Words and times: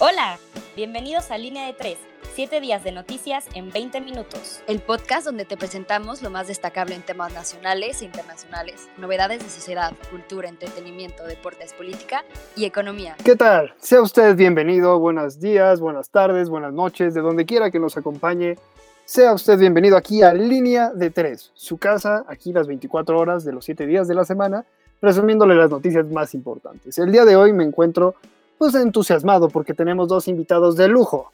Hola, 0.00 0.38
bienvenidos 0.74 1.30
a 1.30 1.38
Línea 1.38 1.66
de 1.66 1.72
3, 1.72 1.96
7 2.34 2.60
días 2.60 2.82
de 2.82 2.90
noticias 2.90 3.46
en 3.54 3.70
20 3.70 4.00
minutos. 4.00 4.60
El 4.66 4.80
podcast 4.80 5.24
donde 5.24 5.44
te 5.44 5.56
presentamos 5.56 6.20
lo 6.20 6.30
más 6.30 6.48
destacable 6.48 6.96
en 6.96 7.02
temas 7.02 7.32
nacionales 7.32 8.02
e 8.02 8.06
internacionales, 8.06 8.88
novedades 8.98 9.44
de 9.44 9.48
sociedad, 9.48 9.92
cultura, 10.10 10.48
entretenimiento, 10.48 11.24
deportes, 11.24 11.72
política 11.74 12.24
y 12.56 12.64
economía. 12.64 13.14
¿Qué 13.24 13.36
tal? 13.36 13.72
Sea 13.78 14.02
usted 14.02 14.34
bienvenido, 14.34 14.98
buenos 14.98 15.38
días, 15.38 15.78
buenas 15.78 16.10
tardes, 16.10 16.48
buenas 16.48 16.72
noches, 16.72 17.14
de 17.14 17.20
donde 17.20 17.46
quiera 17.46 17.70
que 17.70 17.78
nos 17.78 17.96
acompañe. 17.96 18.58
Sea 19.04 19.32
usted 19.32 19.56
bienvenido 19.60 19.96
aquí 19.96 20.22
a 20.24 20.34
Línea 20.34 20.90
de 20.90 21.10
3, 21.10 21.52
su 21.54 21.78
casa, 21.78 22.24
aquí 22.26 22.52
las 22.52 22.66
24 22.66 23.16
horas 23.16 23.44
de 23.44 23.52
los 23.52 23.64
7 23.64 23.86
días 23.86 24.08
de 24.08 24.16
la 24.16 24.24
semana, 24.24 24.64
resumiéndole 25.00 25.54
las 25.54 25.70
noticias 25.70 26.04
más 26.06 26.34
importantes. 26.34 26.98
El 26.98 27.12
día 27.12 27.24
de 27.24 27.36
hoy 27.36 27.52
me 27.52 27.62
encuentro 27.62 28.16
pues 28.58 28.74
entusiasmado 28.74 29.48
porque 29.48 29.74
tenemos 29.74 30.08
dos 30.08 30.28
invitados 30.28 30.76
de 30.76 30.88
lujo. 30.88 31.32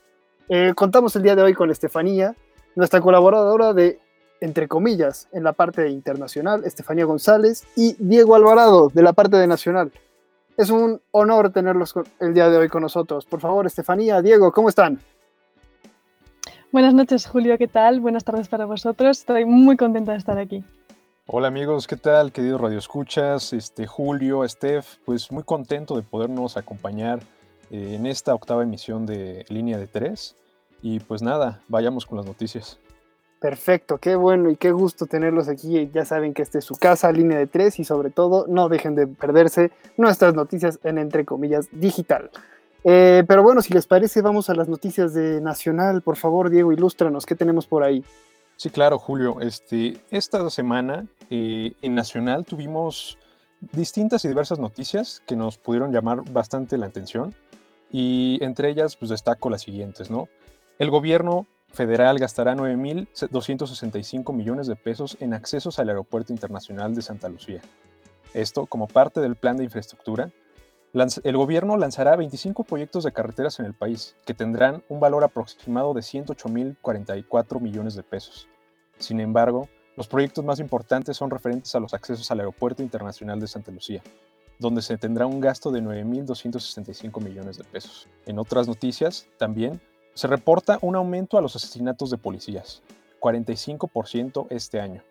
Eh, 0.48 0.73
contamos 0.74 1.15
el 1.16 1.23
día 1.23 1.37
de 1.37 1.42
hoy 1.42 1.55
con 1.55 1.70
Estefanía, 1.70 2.34
nuestra 2.74 3.01
colaboradora 3.01 3.73
de, 3.73 4.01
entre 4.41 4.69
comillas, 4.69 5.28
en 5.33 5.45
la 5.45 5.52
parte 5.52 5.88
internacional, 5.88 6.64
Estefanía 6.64 7.05
González, 7.05 7.64
y 7.77 7.95
Diego 7.98 8.34
Alvarado, 8.34 8.91
de 8.92 9.02
la 9.02 9.12
parte 9.12 9.37
de 9.37 9.47
nacional. 9.47 9.92
Es 10.56 10.70
un 10.70 11.01
honor 11.12 11.52
tenerlos 11.52 11.95
el 12.19 12.34
día 12.34 12.48
de 12.48 12.59
hoy 12.59 12.69
con 12.69 12.83
nosotros. 12.83 13.25
Por 13.27 13.41
favor, 13.41 13.66
Estefanía, 13.66 14.20
Diego, 14.23 14.52
¿cómo 14.52 14.69
están? 14.69 15.00
Buenas 16.73 16.95
noches, 16.95 17.27
Julio, 17.27 17.59
¿qué 17.59 17.66
tal? 17.66 18.00
Buenas 18.00 18.25
tardes 18.25 18.48
para 18.48 18.64
vosotros. 18.64 19.19
Estoy 19.19 19.45
muy 19.45 19.77
contenta 19.77 20.12
de 20.12 20.19
estar 20.19 20.39
aquí. 20.39 20.64
Hola 21.33 21.47
amigos, 21.47 21.87
¿qué 21.87 21.97
tal? 21.97 22.33
Queridos 22.33 22.61
Radio 22.61 22.77
Escuchas, 22.77 23.52
este, 23.52 23.87
Julio, 23.87 24.43
Steph, 24.48 24.97
pues 25.05 25.30
muy 25.30 25.45
contento 25.45 25.95
de 25.95 26.03
podernos 26.03 26.56
acompañar 26.56 27.20
eh, 27.70 27.95
en 27.95 28.06
esta 28.06 28.34
octava 28.34 28.65
emisión 28.65 29.06
de 29.06 29.45
Línea 29.48 29.79
de 29.79 29.87
Tres. 29.87 30.34
Y 30.83 30.98
pues 30.98 31.23
nada, 31.23 31.62
vayamos 31.69 32.05
con 32.05 32.19
las 32.19 32.27
noticias. 32.27 32.81
Perfecto, 33.39 33.98
qué 33.98 34.17
bueno 34.17 34.51
y 34.51 34.56
qué 34.56 34.73
gusto 34.73 35.06
tenerlos 35.06 35.48
aquí. 35.48 35.89
Ya 35.95 36.05
saben 36.05 36.34
que 36.34 36.42
esta 36.42 36.58
es 36.58 36.64
su 36.64 36.75
casa, 36.75 37.12
Línea 37.12 37.39
de 37.39 37.47
Tres, 37.47 37.78
y 37.78 37.84
sobre 37.84 38.11
todo 38.11 38.47
no 38.48 38.69
dejen 38.69 38.97
de 38.97 39.06
perderse 39.06 39.70
nuestras 39.97 40.34
noticias 40.34 40.81
en 40.83 40.98
entre 40.98 41.25
comillas 41.25 41.69
digital. 41.70 42.33
Eh, 42.83 43.23
pero 43.28 43.45
bueno, 43.45 43.62
si 43.62 43.73
les 43.73 43.86
parece, 43.86 44.20
vamos 44.20 44.51
a 44.51 44.55
las 44.56 44.69
noticias 44.69 45.14
de 45.14 45.41
Nacional. 45.41 46.03
Por 46.03 46.17
favor, 46.17 46.51
Diego, 46.51 46.73
ilústranos, 46.73 47.25
¿qué 47.25 47.36
tenemos 47.36 47.69
por 47.69 47.84
ahí? 47.84 48.05
Sí, 48.61 48.69
claro, 48.69 48.98
Julio. 48.98 49.41
Este, 49.41 50.03
esta 50.11 50.50
semana 50.50 51.06
eh, 51.30 51.72
en 51.80 51.94
Nacional 51.94 52.44
tuvimos 52.44 53.17
distintas 53.72 54.22
y 54.27 54.28
diversas 54.28 54.58
noticias 54.58 55.22
que 55.27 55.34
nos 55.34 55.56
pudieron 55.56 55.92
llamar 55.92 56.30
bastante 56.30 56.77
la 56.77 56.84
atención 56.84 57.34
y 57.91 58.39
entre 58.42 58.69
ellas 58.69 58.97
pues 58.97 59.08
destaco 59.08 59.48
las 59.48 59.62
siguientes, 59.62 60.11
¿no? 60.11 60.28
El 60.78 60.91
gobierno 60.91 61.47
federal 61.72 62.19
gastará 62.19 62.55
9.265 62.55 64.34
millones 64.34 64.67
de 64.67 64.77
pesos 64.77 65.17
en 65.20 65.33
accesos 65.33 65.78
al 65.78 65.89
Aeropuerto 65.89 66.30
Internacional 66.30 66.95
de 66.95 67.00
Santa 67.00 67.30
Lucía. 67.30 67.62
Esto 68.34 68.67
como 68.67 68.89
parte 68.89 69.20
del 69.20 69.36
plan 69.36 69.56
de 69.56 69.64
infraestructura. 69.64 70.33
El 70.92 71.36
gobierno 71.36 71.77
lanzará 71.77 72.16
25 72.16 72.64
proyectos 72.64 73.05
de 73.05 73.12
carreteras 73.12 73.60
en 73.60 73.66
el 73.66 73.74
país 73.74 74.16
que 74.27 74.34
tendrán 74.34 74.83
un 74.88 74.98
valor 74.98 75.22
aproximado 75.22 75.94
de 75.94 76.00
108.044 76.00 77.60
millones 77.60 77.94
de 77.94 78.02
pesos. 78.02 78.48
Sin 78.98 79.20
embargo, 79.20 79.68
los 79.96 80.08
proyectos 80.08 80.44
más 80.44 80.58
importantes 80.58 81.16
son 81.16 81.30
referentes 81.30 81.72
a 81.77 81.80
los 81.80 81.94
accesos 81.94 82.28
al 82.30 82.41
Aeropuerto 82.41 82.83
Internacional 82.83 83.38
de 83.38 83.46
Santa 83.46 83.70
Lucía, 83.70 84.02
donde 84.58 84.83
se 84.83 84.98
tendrá 84.98 85.27
un 85.27 85.41
gasto 85.41 85.70
de 85.70 85.80
9.265 85.80 87.22
millones 87.22 87.56
de 87.56 87.64
pesos. 87.64 88.08
En 88.27 88.41
otras 88.41 88.66
noticias, 88.66 89.28
también, 89.38 89.80
se 90.14 90.27
reporta 90.27 90.78
un 90.83 90.96
aumento 90.96 91.38
a 91.38 91.41
los 91.41 91.55
asesinatos 91.55 92.11
de 92.11 92.18
policías, 92.18 92.83
45% 93.20 94.48
este 94.50 94.80
año. 94.80 95.05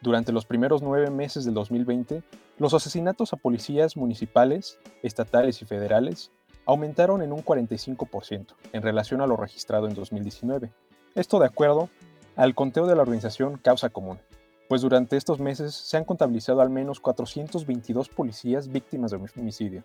Durante 0.00 0.32
los 0.32 0.46
primeros 0.46 0.80
nueve 0.80 1.10
meses 1.10 1.44
del 1.44 1.54
2020, 1.54 2.22
los 2.58 2.72
asesinatos 2.72 3.32
a 3.32 3.36
policías 3.36 3.96
municipales, 3.96 4.78
estatales 5.02 5.60
y 5.62 5.64
federales 5.64 6.30
aumentaron 6.66 7.22
en 7.22 7.32
un 7.32 7.44
45% 7.44 8.54
en 8.72 8.82
relación 8.82 9.20
a 9.22 9.26
lo 9.26 9.36
registrado 9.36 9.88
en 9.88 9.94
2019. 9.94 10.70
Esto 11.14 11.40
de 11.40 11.46
acuerdo 11.46 11.88
al 12.36 12.54
conteo 12.54 12.86
de 12.86 12.94
la 12.94 13.02
organización 13.02 13.58
Causa 13.58 13.88
Común, 13.88 14.20
pues 14.68 14.82
durante 14.82 15.16
estos 15.16 15.40
meses 15.40 15.74
se 15.74 15.96
han 15.96 16.04
contabilizado 16.04 16.60
al 16.60 16.70
menos 16.70 17.00
422 17.00 18.08
policías 18.08 18.68
víctimas 18.68 19.10
de 19.10 19.16
homicidio. 19.16 19.82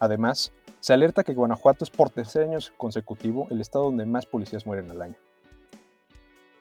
Además, 0.00 0.52
se 0.80 0.94
alerta 0.94 1.24
que 1.24 1.34
Guanajuato 1.34 1.84
es 1.84 1.90
por 1.90 2.10
tercer 2.10 2.44
año 2.44 2.58
consecutivo 2.76 3.46
el 3.50 3.60
estado 3.60 3.84
donde 3.84 4.06
más 4.06 4.26
policías 4.26 4.66
mueren 4.66 4.90
al 4.90 5.02
año. 5.02 5.16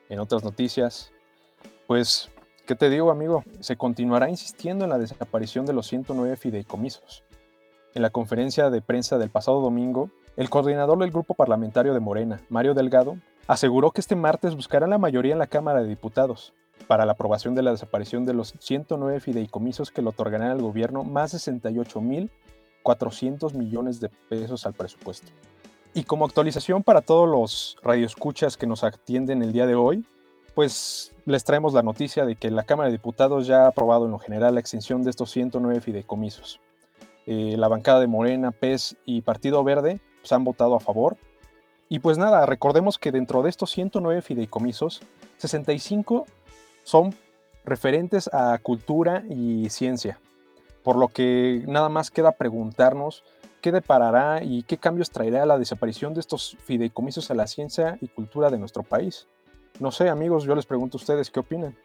En 0.09 0.19
otras 0.19 0.43
noticias, 0.43 1.11
pues, 1.87 2.29
¿qué 2.67 2.75
te 2.75 2.89
digo 2.89 3.09
amigo? 3.09 3.45
Se 3.61 3.77
continuará 3.77 4.29
insistiendo 4.29 4.83
en 4.83 4.91
la 4.91 4.99
desaparición 4.99 5.65
de 5.65 5.71
los 5.71 5.87
109 5.87 6.35
fideicomisos. 6.35 7.23
En 7.95 8.01
la 8.01 8.09
conferencia 8.09 8.69
de 8.69 8.81
prensa 8.81 9.17
del 9.17 9.29
pasado 9.29 9.61
domingo, 9.61 10.09
el 10.35 10.49
coordinador 10.49 10.99
del 10.99 11.11
grupo 11.11 11.33
parlamentario 11.33 11.93
de 11.93 12.01
Morena, 12.01 12.41
Mario 12.49 12.73
Delgado, 12.73 13.15
aseguró 13.47 13.91
que 13.91 14.01
este 14.01 14.17
martes 14.17 14.53
buscarán 14.53 14.89
la 14.89 14.97
mayoría 14.97 15.31
en 15.31 15.39
la 15.39 15.47
Cámara 15.47 15.81
de 15.81 15.87
Diputados 15.87 16.53
para 16.87 17.05
la 17.05 17.13
aprobación 17.13 17.55
de 17.55 17.63
la 17.63 17.71
desaparición 17.71 18.25
de 18.25 18.33
los 18.33 18.53
109 18.59 19.21
fideicomisos 19.21 19.89
que 19.89 20.01
le 20.01 20.09
otorgarán 20.09 20.51
al 20.51 20.61
gobierno 20.61 21.05
más 21.05 21.31
de 21.31 21.37
68.400 21.37 23.53
millones 23.53 24.01
de 24.01 24.09
pesos 24.09 24.65
al 24.65 24.73
presupuesto. 24.73 25.31
Y 25.93 26.03
como 26.03 26.25
actualización 26.25 26.83
para 26.83 26.99
todos 27.01 27.29
los 27.29 27.77
radioescuchas 27.81 28.57
que 28.57 28.67
nos 28.67 28.83
atienden 28.83 29.41
el 29.41 29.53
día 29.53 29.65
de 29.65 29.75
hoy, 29.75 30.05
pues 30.57 31.13
les 31.25 31.43
traemos 31.43 31.75
la 31.75 31.83
noticia 31.83 32.25
de 32.25 32.35
que 32.35 32.49
la 32.49 32.63
Cámara 32.63 32.89
de 32.89 32.93
Diputados 32.93 33.45
ya 33.45 33.65
ha 33.65 33.67
aprobado 33.67 34.05
en 34.05 34.11
lo 34.11 34.17
general 34.17 34.55
la 34.55 34.59
extensión 34.59 35.03
de 35.03 35.11
estos 35.11 35.29
109 35.29 35.81
fideicomisos. 35.81 36.59
Eh, 37.27 37.53
la 37.59 37.67
bancada 37.67 37.99
de 37.99 38.07
Morena, 38.07 38.49
PES 38.49 38.97
y 39.05 39.21
Partido 39.21 39.63
Verde 39.63 39.99
pues, 40.19 40.31
han 40.31 40.43
votado 40.43 40.73
a 40.73 40.79
favor 40.79 41.15
y 41.89 41.99
pues 41.99 42.17
nada, 42.17 42.43
recordemos 42.47 42.97
que 42.97 43.11
dentro 43.11 43.43
de 43.43 43.51
estos 43.51 43.69
109 43.69 44.23
fideicomisos, 44.23 45.03
65 45.37 46.25
son 46.81 47.13
referentes 47.63 48.27
a 48.33 48.57
cultura 48.57 49.25
y 49.29 49.69
ciencia, 49.69 50.19
por 50.81 50.95
lo 50.95 51.09
que 51.09 51.65
nada 51.67 51.89
más 51.89 52.09
queda 52.09 52.31
preguntarnos 52.31 53.23
qué 53.61 53.71
deparará 53.71 54.43
y 54.43 54.63
qué 54.63 54.79
cambios 54.79 55.11
traerá 55.11 55.45
la 55.45 55.59
desaparición 55.59 56.15
de 56.15 56.21
estos 56.21 56.57
fideicomisos 56.63 57.29
a 57.29 57.35
la 57.35 57.45
ciencia 57.45 57.99
y 58.01 58.07
cultura 58.07 58.49
de 58.49 58.57
nuestro 58.57 58.81
país. 58.81 59.27
No 59.79 59.91
sé, 59.91 60.09
amigos, 60.09 60.43
yo 60.43 60.55
les 60.55 60.65
pregunto 60.65 60.97
a 60.97 61.01
ustedes 61.01 61.29
qué 61.29 61.39
opinan. 61.39 61.75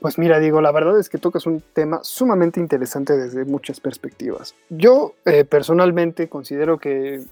Pues 0.00 0.18
mira, 0.18 0.38
digo, 0.38 0.60
la 0.60 0.72
verdad 0.72 0.98
es 0.98 1.08
que 1.08 1.18
tocas 1.18 1.46
un 1.46 1.62
tema 1.74 2.00
sumamente 2.02 2.58
interesante 2.58 3.16
desde 3.16 3.44
muchas 3.44 3.80
perspectivas. 3.80 4.54
Yo 4.70 5.14
eh, 5.26 5.44
personalmente 5.44 6.28
considero 6.28 6.78
que 6.78 7.22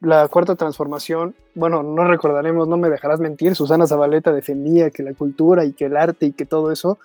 la 0.00 0.28
cuarta 0.28 0.54
transformación, 0.54 1.34
bueno, 1.54 1.82
no 1.82 2.04
recordaremos, 2.04 2.68
no 2.68 2.76
me 2.76 2.90
dejarás 2.90 3.18
mentir, 3.20 3.56
Susana 3.56 3.86
Zabaleta 3.86 4.32
defendía 4.32 4.90
que 4.90 5.02
la 5.02 5.14
cultura 5.14 5.64
y 5.64 5.72
que 5.72 5.86
el 5.86 5.96
arte 5.96 6.26
y 6.26 6.32
que 6.32 6.46
todo 6.46 6.70
eso 6.70 6.98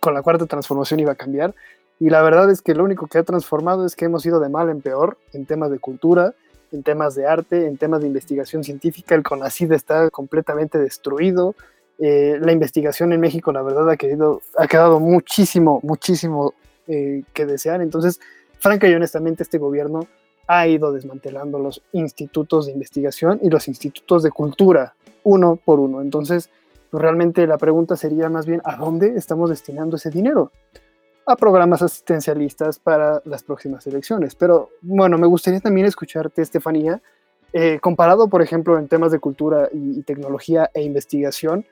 con 0.00 0.14
la 0.14 0.22
cuarta 0.22 0.46
transformación 0.46 1.00
iba 1.00 1.12
a 1.12 1.16
cambiar. 1.16 1.54
Y 2.00 2.10
la 2.10 2.22
verdad 2.22 2.50
es 2.50 2.60
que 2.60 2.74
lo 2.74 2.84
único 2.84 3.06
que 3.06 3.18
ha 3.18 3.22
transformado 3.22 3.86
es 3.86 3.94
que 3.94 4.06
hemos 4.06 4.26
ido 4.26 4.40
de 4.40 4.48
mal 4.48 4.68
en 4.68 4.80
peor 4.80 5.16
en 5.32 5.46
temas 5.46 5.70
de 5.70 5.78
cultura, 5.78 6.34
en 6.72 6.82
temas 6.82 7.14
de 7.14 7.26
arte, 7.26 7.66
en 7.66 7.76
temas 7.76 8.00
de 8.00 8.08
investigación 8.08 8.64
científica. 8.64 9.14
El 9.14 9.22
CONACID 9.22 9.72
está 9.72 10.10
completamente 10.10 10.78
destruido. 10.78 11.54
Eh, 11.98 12.38
la 12.40 12.52
investigación 12.52 13.12
en 13.12 13.20
México, 13.20 13.52
la 13.52 13.62
verdad, 13.62 13.88
ha, 13.88 13.96
querido, 13.96 14.42
ha 14.58 14.66
quedado 14.66 14.98
muchísimo, 15.00 15.80
muchísimo 15.82 16.54
eh, 16.88 17.22
que 17.32 17.46
desear. 17.46 17.80
Entonces, 17.80 18.20
franca 18.58 18.88
y 18.88 18.94
honestamente, 18.94 19.42
este 19.42 19.58
gobierno 19.58 20.06
ha 20.46 20.66
ido 20.66 20.92
desmantelando 20.92 21.58
los 21.58 21.82
institutos 21.92 22.66
de 22.66 22.72
investigación 22.72 23.38
y 23.42 23.48
los 23.48 23.68
institutos 23.68 24.22
de 24.22 24.30
cultura 24.30 24.94
uno 25.22 25.56
por 25.56 25.80
uno. 25.80 26.02
Entonces, 26.02 26.50
pues, 26.90 27.02
realmente 27.02 27.46
la 27.46 27.58
pregunta 27.58 27.96
sería 27.96 28.28
más 28.28 28.46
bien, 28.46 28.60
¿a 28.64 28.76
dónde 28.76 29.14
estamos 29.16 29.50
destinando 29.50 29.96
ese 29.96 30.10
dinero? 30.10 30.52
A 31.26 31.36
programas 31.36 31.80
asistencialistas 31.80 32.78
para 32.78 33.22
las 33.24 33.42
próximas 33.42 33.86
elecciones. 33.86 34.34
Pero 34.34 34.70
bueno, 34.82 35.16
me 35.16 35.26
gustaría 35.26 35.60
también 35.60 35.86
escucharte, 35.86 36.42
Estefanía, 36.42 37.00
eh, 37.52 37.78
comparado, 37.80 38.28
por 38.28 38.42
ejemplo, 38.42 38.78
en 38.78 38.88
temas 38.88 39.12
de 39.12 39.20
cultura 39.20 39.68
y, 39.72 39.98
y 39.98 40.02
tecnología 40.02 40.70
e 40.74 40.82
investigación, 40.82 41.64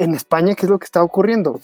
en 0.00 0.14
España, 0.14 0.54
¿qué 0.54 0.66
es 0.66 0.70
lo 0.70 0.78
que 0.78 0.86
está 0.86 1.02
ocurriendo? 1.02 1.60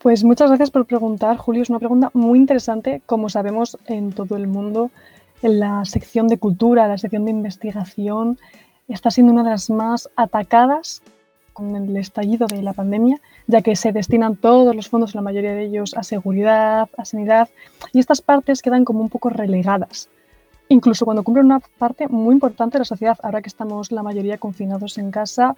Pues 0.00 0.22
muchas 0.24 0.48
gracias 0.48 0.70
por 0.70 0.86
preguntar, 0.86 1.36
Julio. 1.36 1.62
Es 1.62 1.70
una 1.70 1.80
pregunta 1.80 2.10
muy 2.14 2.38
interesante. 2.38 3.02
Como 3.06 3.28
sabemos, 3.28 3.76
en 3.86 4.12
todo 4.12 4.36
el 4.36 4.46
mundo 4.46 4.90
la 5.42 5.84
sección 5.84 6.28
de 6.28 6.38
cultura, 6.38 6.86
la 6.86 6.98
sección 6.98 7.24
de 7.24 7.32
investigación, 7.32 8.38
está 8.86 9.10
siendo 9.10 9.32
una 9.32 9.42
de 9.42 9.50
las 9.50 9.68
más 9.70 10.08
atacadas 10.14 11.02
con 11.52 11.74
el 11.74 11.96
estallido 11.96 12.46
de 12.46 12.62
la 12.62 12.72
pandemia, 12.72 13.20
ya 13.48 13.60
que 13.60 13.74
se 13.74 13.92
destinan 13.92 14.36
todos 14.36 14.74
los 14.74 14.88
fondos, 14.88 15.14
la 15.14 15.20
mayoría 15.20 15.52
de 15.52 15.64
ellos, 15.64 15.94
a 15.94 16.04
seguridad, 16.04 16.88
a 16.96 17.04
sanidad, 17.04 17.48
y 17.92 17.98
estas 17.98 18.22
partes 18.22 18.62
quedan 18.62 18.84
como 18.84 19.00
un 19.00 19.08
poco 19.08 19.28
relegadas. 19.28 20.08
incluso 20.68 21.04
cuando 21.04 21.22
cumplen 21.22 21.46
una 21.46 21.60
parte 21.60 22.08
muy 22.08 22.32
importante 22.32 22.74
de 22.76 22.80
la 22.80 22.84
sociedad. 22.86 23.18
Ahora 23.22 23.42
que 23.42 23.48
estamos 23.48 23.92
la 23.92 24.02
mayoría 24.02 24.38
confinados 24.38 24.96
en 24.96 25.10
casa, 25.10 25.54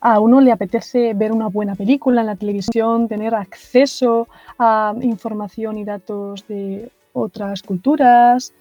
a 0.00 0.20
uno 0.20 0.40
le 0.40 0.52
apetece 0.52 1.14
ver 1.14 1.32
una 1.32 1.48
buena 1.48 1.74
película 1.74 2.20
en 2.20 2.26
la 2.26 2.36
televisión, 2.36 3.08
tener 3.08 3.34
acceso 3.34 4.28
a 4.58 4.94
información 5.00 5.78
y 5.78 5.84
datos 5.84 6.46
de 6.46 6.90
otras 7.12 7.62
culturas. 7.62 8.52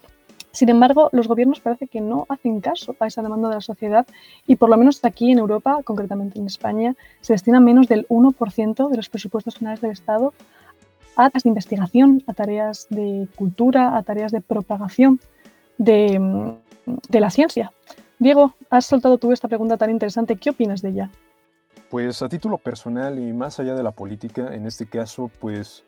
Sin 0.52 0.70
embargo, 0.70 1.10
los 1.12 1.28
gobiernos 1.28 1.60
parece 1.60 1.88
que 1.88 2.00
no 2.00 2.26
hacen 2.30 2.62
caso 2.62 2.96
a 3.00 3.08
esa 3.08 3.22
demanda 3.22 3.50
de 3.50 3.56
la 3.56 3.62
sociedad 3.62 4.08
y 4.48 4.56
por 4.56 4.70
lo 4.70 4.78
menos 4.78 5.04
aquí 5.04 5.32
en 5.32 5.40
Europa, 5.40 5.82
concretamente 5.84 6.40
en 6.40 6.46
España, 6.46 6.96
se 7.20 7.34
destina 7.34 7.60
menos 7.60 7.88
del 7.90 8.08
1% 8.08 8.90
de 8.90 8.96
los 8.96 9.10
presupuestos 9.10 9.56
generales 9.56 9.82
del 9.82 9.92
Estado 9.92 10.34
a 11.18 11.30
tareas 11.30 11.44
de 11.44 11.50
investigación, 11.50 12.24
a 12.28 12.34
tareas 12.34 12.88
de 12.90 13.28
cultura, 13.36 13.98
a 13.98 14.04
tareas 14.04 14.32
de 14.32 14.42
propagación 14.42 15.20
de, 15.78 16.56
de 17.10 17.20
la 17.20 17.30
ciencia. 17.30 17.74
Diego, 18.20 18.54
has 18.70 18.86
soltado 18.86 19.18
tú 19.18 19.34
esta 19.34 19.48
pregunta 19.50 19.78
tan 19.78 19.90
interesante. 19.90 20.38
¿Qué 20.38 20.52
opinas 20.52 20.82
de 20.82 20.90
ella? 20.90 21.10
Pues 21.96 22.22
a 22.22 22.28
título 22.28 22.58
personal 22.58 23.18
y 23.20 23.32
más 23.32 23.58
allá 23.62 23.74
de 23.74 23.82
la 23.82 23.92
política, 23.92 24.54
en 24.54 24.66
este 24.66 24.86
caso, 24.86 25.32
pues 25.40 25.86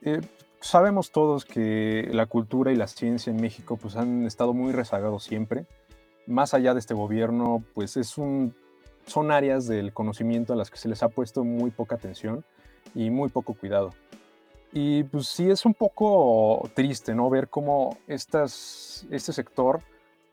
eh, 0.00 0.22
sabemos 0.60 1.10
todos 1.10 1.44
que 1.44 2.08
la 2.10 2.24
cultura 2.24 2.72
y 2.72 2.74
la 2.74 2.86
ciencia 2.86 3.30
en 3.30 3.42
México 3.42 3.76
pues 3.76 3.96
han 3.96 4.24
estado 4.24 4.54
muy 4.54 4.72
rezagados 4.72 5.24
siempre. 5.24 5.66
Más 6.26 6.54
allá 6.54 6.72
de 6.72 6.80
este 6.80 6.94
gobierno, 6.94 7.62
pues 7.74 7.98
es 7.98 8.16
un, 8.16 8.54
son 9.04 9.30
áreas 9.30 9.66
del 9.66 9.92
conocimiento 9.92 10.54
a 10.54 10.56
las 10.56 10.70
que 10.70 10.78
se 10.78 10.88
les 10.88 11.02
ha 11.02 11.10
puesto 11.10 11.44
muy 11.44 11.70
poca 11.70 11.96
atención 11.96 12.42
y 12.94 13.10
muy 13.10 13.28
poco 13.28 13.52
cuidado. 13.52 13.90
Y 14.72 15.02
pues 15.02 15.28
sí 15.28 15.50
es 15.50 15.66
un 15.66 15.74
poco 15.74 16.66
triste, 16.72 17.14
¿no? 17.14 17.28
Ver 17.28 17.48
cómo 17.48 17.98
este 18.06 18.48
sector, 18.48 19.82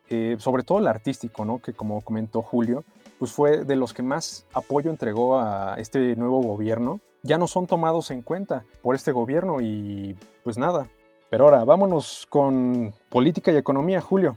eh, 0.09 0.38
sobre 0.39 0.63
todo 0.63 0.79
el 0.79 0.88
artístico, 0.88 1.44
¿no? 1.44 1.61
Que 1.61 1.73
como 1.73 1.99
comentó 1.99 2.41
Julio, 2.41 2.85
pues 3.23 3.31
fue 3.31 3.63
de 3.63 3.77
los 3.77 3.93
que 3.93 4.03
más 4.03 4.45
apoyo 4.53 4.91
entregó 4.91 5.39
a 5.39 5.75
este 5.77 6.17
nuevo 6.17 6.41
gobierno, 6.41 6.99
ya 7.21 7.37
no 7.37 7.47
son 7.47 7.67
tomados 7.67 8.11
en 8.11 8.21
cuenta 8.21 8.65
por 8.81 8.95
este 8.95 9.13
gobierno 9.13 9.61
y 9.61 10.17
pues 10.43 10.57
nada. 10.57 10.89
Pero 11.29 11.45
ahora, 11.45 11.63
vámonos 11.63 12.27
con 12.27 12.93
política 13.07 13.49
y 13.53 13.55
economía, 13.55 14.01
Julio. 14.01 14.35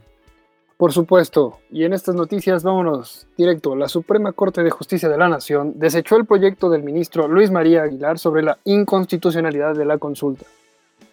Por 0.77 0.93
supuesto, 0.93 1.59
y 1.69 1.83
en 1.83 1.91
estas 1.91 2.15
noticias 2.15 2.63
vámonos 2.63 3.27
directo. 3.35 3.75
La 3.75 3.89
Suprema 3.89 4.31
Corte 4.31 4.63
de 4.63 4.69
Justicia 4.69 5.09
de 5.09 5.17
la 5.17 5.27
Nación 5.27 5.73
desechó 5.75 6.15
el 6.15 6.25
proyecto 6.25 6.69
del 6.69 6.83
ministro 6.83 7.27
Luis 7.27 7.51
María 7.51 7.83
Aguilar 7.83 8.19
sobre 8.19 8.41
la 8.41 8.57
inconstitucionalidad 8.63 9.75
de 9.75 9.83
la 9.83 9.97
consulta, 9.97 10.45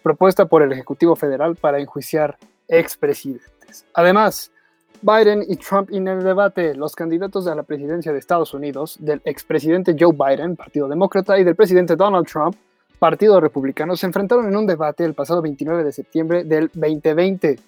propuesta 0.01 0.45
por 0.45 0.61
el 0.61 0.71
Ejecutivo 0.71 1.17
Federal 1.17 1.57
para 1.57 1.81
enjuiciar 1.81 2.37
expresidentes. 2.69 3.85
Además, 3.93 4.53
Biden 5.01 5.43
y 5.47 5.55
Trump 5.57 5.89
en 5.91 6.07
el 6.07 6.23
debate. 6.23 6.75
Los 6.75 6.95
candidatos 6.95 7.47
a 7.47 7.55
la 7.55 7.63
presidencia 7.63 8.11
de 8.11 8.19
Estados 8.19 8.53
Unidos, 8.53 8.97
del 8.99 9.21
expresidente 9.25 9.95
Joe 9.99 10.13
Biden, 10.13 10.55
Partido 10.55 10.87
Demócrata, 10.87 11.37
y 11.39 11.43
del 11.43 11.55
presidente 11.55 11.95
Donald 11.95 12.27
Trump, 12.27 12.55
Partido 12.99 13.39
Republicano, 13.39 13.95
se 13.95 14.05
enfrentaron 14.05 14.47
en 14.47 14.55
un 14.55 14.65
debate 14.65 15.03
el 15.03 15.13
pasado 15.13 15.41
29 15.41 15.83
de 15.83 15.91
septiembre 15.91 16.43
del 16.43 16.69
2020. 16.73 17.59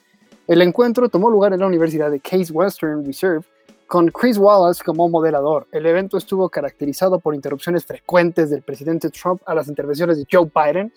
El 0.48 0.62
encuentro 0.62 1.10
tomó 1.10 1.30
lugar 1.30 1.54
en 1.54 1.60
la 1.60 1.68
Universidad 1.68 2.10
de 2.10 2.20
Case 2.20 2.52
Western 2.52 3.06
Reserve 3.06 3.46
con 3.88 4.10
Chris 4.10 4.38
Wallace 4.38 4.84
como 4.84 5.10
moderador. 5.10 5.68
El 5.72 5.86
evento 5.86 6.18
estuvo 6.18 6.50
caracterizado 6.50 7.20
por 7.20 7.34
interrupciones 7.34 7.86
frecuentes 7.86 8.50
del 8.50 8.62
presidente 8.62 9.10
Trump 9.10 9.42
a 9.46 9.56
las 9.56 9.68
intervenciones 9.68 10.18
de 10.18 10.28
Joe 10.30 10.50
Biden 10.54 10.92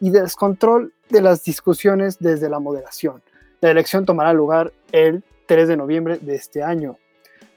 y 0.00 0.10
descontrol 0.10 0.92
de 1.08 1.22
las 1.22 1.42
discusiones 1.44 2.18
desde 2.18 2.48
la 2.48 2.58
moderación. 2.58 3.22
La 3.60 3.70
elección 3.70 4.04
tomará 4.04 4.32
lugar 4.32 4.72
el 4.92 5.22
3 5.46 5.68
de 5.68 5.76
noviembre 5.76 6.18
de 6.18 6.34
este 6.34 6.62
año. 6.62 6.98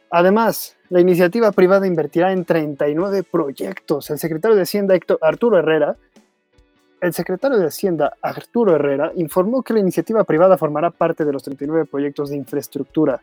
Además, 0.09 0.77
la 0.89 1.01
iniciativa 1.01 1.51
privada 1.51 1.85
invertirá 1.85 2.31
en 2.31 2.45
39 2.45 3.23
proyectos. 3.23 4.09
El 4.09 4.19
secretario 4.19 4.55
de 4.55 4.63
Hacienda 4.63 4.97
Arturo 5.21 5.59
Herrera, 5.59 5.97
el 7.01 7.13
secretario 7.13 7.57
de 7.57 7.67
Hacienda 7.67 8.13
Arturo 8.21 8.73
Herrera 8.75 9.11
informó 9.15 9.63
que 9.63 9.73
la 9.73 9.79
iniciativa 9.79 10.23
privada 10.23 10.57
formará 10.57 10.91
parte 10.91 11.25
de 11.25 11.33
los 11.33 11.43
39 11.43 11.85
proyectos 11.85 12.29
de 12.29 12.37
infraestructura. 12.37 13.21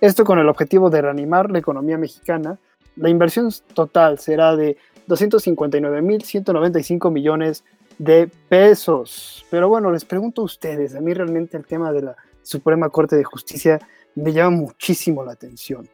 Esto 0.00 0.24
con 0.24 0.38
el 0.38 0.48
objetivo 0.48 0.88
de 0.90 1.02
reanimar 1.02 1.50
la 1.50 1.58
economía 1.58 1.98
mexicana. 1.98 2.58
La 2.96 3.10
inversión 3.10 3.50
total 3.74 4.18
será 4.18 4.56
de 4.56 4.78
259.195 5.08 7.10
millones 7.10 7.64
de 7.98 8.30
pesos. 8.48 9.44
Pero 9.50 9.68
bueno, 9.68 9.90
les 9.90 10.04
pregunto 10.04 10.42
a 10.42 10.44
ustedes, 10.46 10.94
a 10.94 11.00
mí 11.00 11.12
realmente 11.14 11.56
el 11.56 11.66
tema 11.66 11.92
de 11.92 12.02
la 12.02 12.16
Suprema 12.44 12.88
Corte 12.90 13.16
de 13.16 13.24
Justicia 13.24 13.80
me 14.14 14.32
llama 14.32 14.56
muchísimo 14.56 15.24
la 15.24 15.32
atención. 15.32 15.88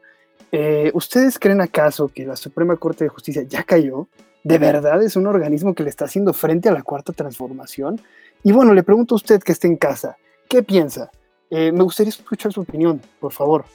Eh, 0.51 0.91
¿Ustedes 0.93 1.39
creen 1.39 1.61
acaso 1.61 2.09
que 2.09 2.25
la 2.25 2.35
Suprema 2.35 2.75
Corte 2.75 3.05
de 3.05 3.09
Justicia 3.09 3.43
ya 3.43 3.63
cayó? 3.63 4.07
¿De 4.43 4.57
verdad 4.57 5.01
es 5.01 5.15
un 5.15 5.27
organismo 5.27 5.73
que 5.73 5.83
le 5.83 5.89
está 5.89 6.05
haciendo 6.05 6.33
frente 6.33 6.69
a 6.69 6.71
la 6.71 6.83
cuarta 6.83 7.13
transformación? 7.13 8.01
Y 8.43 8.51
bueno, 8.51 8.73
le 8.73 8.83
pregunto 8.83 9.15
a 9.15 9.17
usted 9.17 9.41
que 9.41 9.51
esté 9.51 9.67
en 9.67 9.77
casa, 9.77 10.17
¿qué 10.49 10.61
piensa? 10.61 11.09
Eh, 11.49 11.71
me 11.71 11.83
gustaría 11.83 12.09
escuchar 12.09 12.51
su 12.51 12.61
opinión, 12.61 13.01
por 13.19 13.31
favor. 13.31 13.65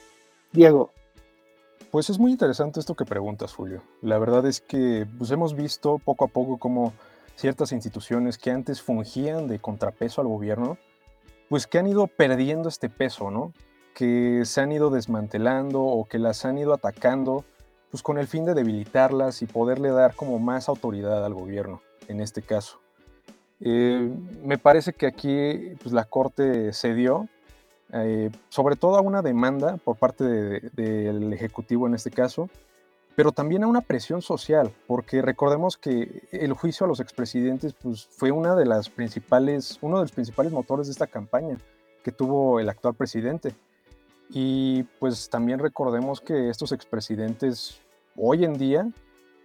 Diego. 0.52 0.92
Pues 1.90 2.10
es 2.10 2.18
muy 2.18 2.32
interesante 2.32 2.80
esto 2.80 2.94
que 2.94 3.04
preguntas, 3.04 3.54
Julio. 3.54 3.82
La 4.02 4.18
verdad 4.18 4.44
es 4.46 4.60
que 4.60 5.06
pues, 5.18 5.30
hemos 5.30 5.54
visto 5.54 5.98
poco 5.98 6.24
a 6.24 6.28
poco 6.28 6.58
cómo 6.58 6.92
ciertas 7.36 7.72
instituciones 7.72 8.38
que 8.38 8.50
antes 8.50 8.82
fungían 8.82 9.46
de 9.46 9.58
contrapeso 9.60 10.20
al 10.20 10.26
gobierno, 10.26 10.78
pues 11.48 11.66
que 11.66 11.78
han 11.78 11.86
ido 11.86 12.06
perdiendo 12.06 12.68
este 12.68 12.88
peso, 12.88 13.30
¿no? 13.30 13.52
Que 13.94 14.42
se 14.44 14.60
han 14.60 14.72
ido 14.72 14.90
desmantelando 14.90 15.82
o 15.82 16.04
que 16.06 16.18
las 16.18 16.44
han 16.44 16.58
ido 16.58 16.74
atacando, 16.74 17.44
pues 17.90 18.02
con 18.02 18.18
el 18.18 18.26
fin 18.26 18.44
de 18.44 18.54
debilitarlas 18.54 19.42
y 19.42 19.46
poderle 19.46 19.90
dar 19.90 20.14
como 20.14 20.38
más 20.38 20.68
autoridad 20.68 21.24
al 21.24 21.34
gobierno, 21.34 21.80
en 22.08 22.20
este 22.20 22.42
caso. 22.42 22.80
Eh, 23.60 24.10
me 24.42 24.58
parece 24.58 24.92
que 24.92 25.06
aquí 25.06 25.74
pues, 25.82 25.94
la 25.94 26.04
Corte 26.04 26.72
cedió, 26.72 27.28
eh, 27.92 28.30
sobre 28.48 28.76
todo 28.76 28.96
a 28.96 29.00
una 29.00 29.22
demanda 29.22 29.76
por 29.78 29.96
parte 29.96 30.24
del 30.24 31.32
Ejecutivo 31.32 31.86
en 31.86 31.94
este 31.94 32.10
caso, 32.10 32.50
pero 33.16 33.32
también 33.32 33.64
a 33.64 33.66
una 33.66 33.80
presión 33.80 34.20
social, 34.20 34.70
porque 34.86 35.22
recordemos 35.22 35.78
que 35.78 36.28
el 36.30 36.52
juicio 36.52 36.84
a 36.84 36.88
los 36.88 37.00
expresidentes 37.00 37.72
pues, 37.72 38.06
fue 38.10 38.30
una 38.30 38.54
de 38.54 38.66
las 38.66 38.90
principales, 38.90 39.78
uno 39.80 39.96
de 39.96 40.04
los 40.04 40.12
principales 40.12 40.52
motores 40.52 40.86
de 40.86 40.92
esta 40.92 41.06
campaña 41.06 41.56
que 42.04 42.12
tuvo 42.12 42.60
el 42.60 42.68
actual 42.68 42.94
presidente. 42.94 43.54
Y 44.28 44.82
pues 45.00 45.30
también 45.30 45.60
recordemos 45.60 46.20
que 46.20 46.50
estos 46.50 46.72
expresidentes 46.72 47.80
hoy 48.16 48.44
en 48.44 48.58
día, 48.58 48.86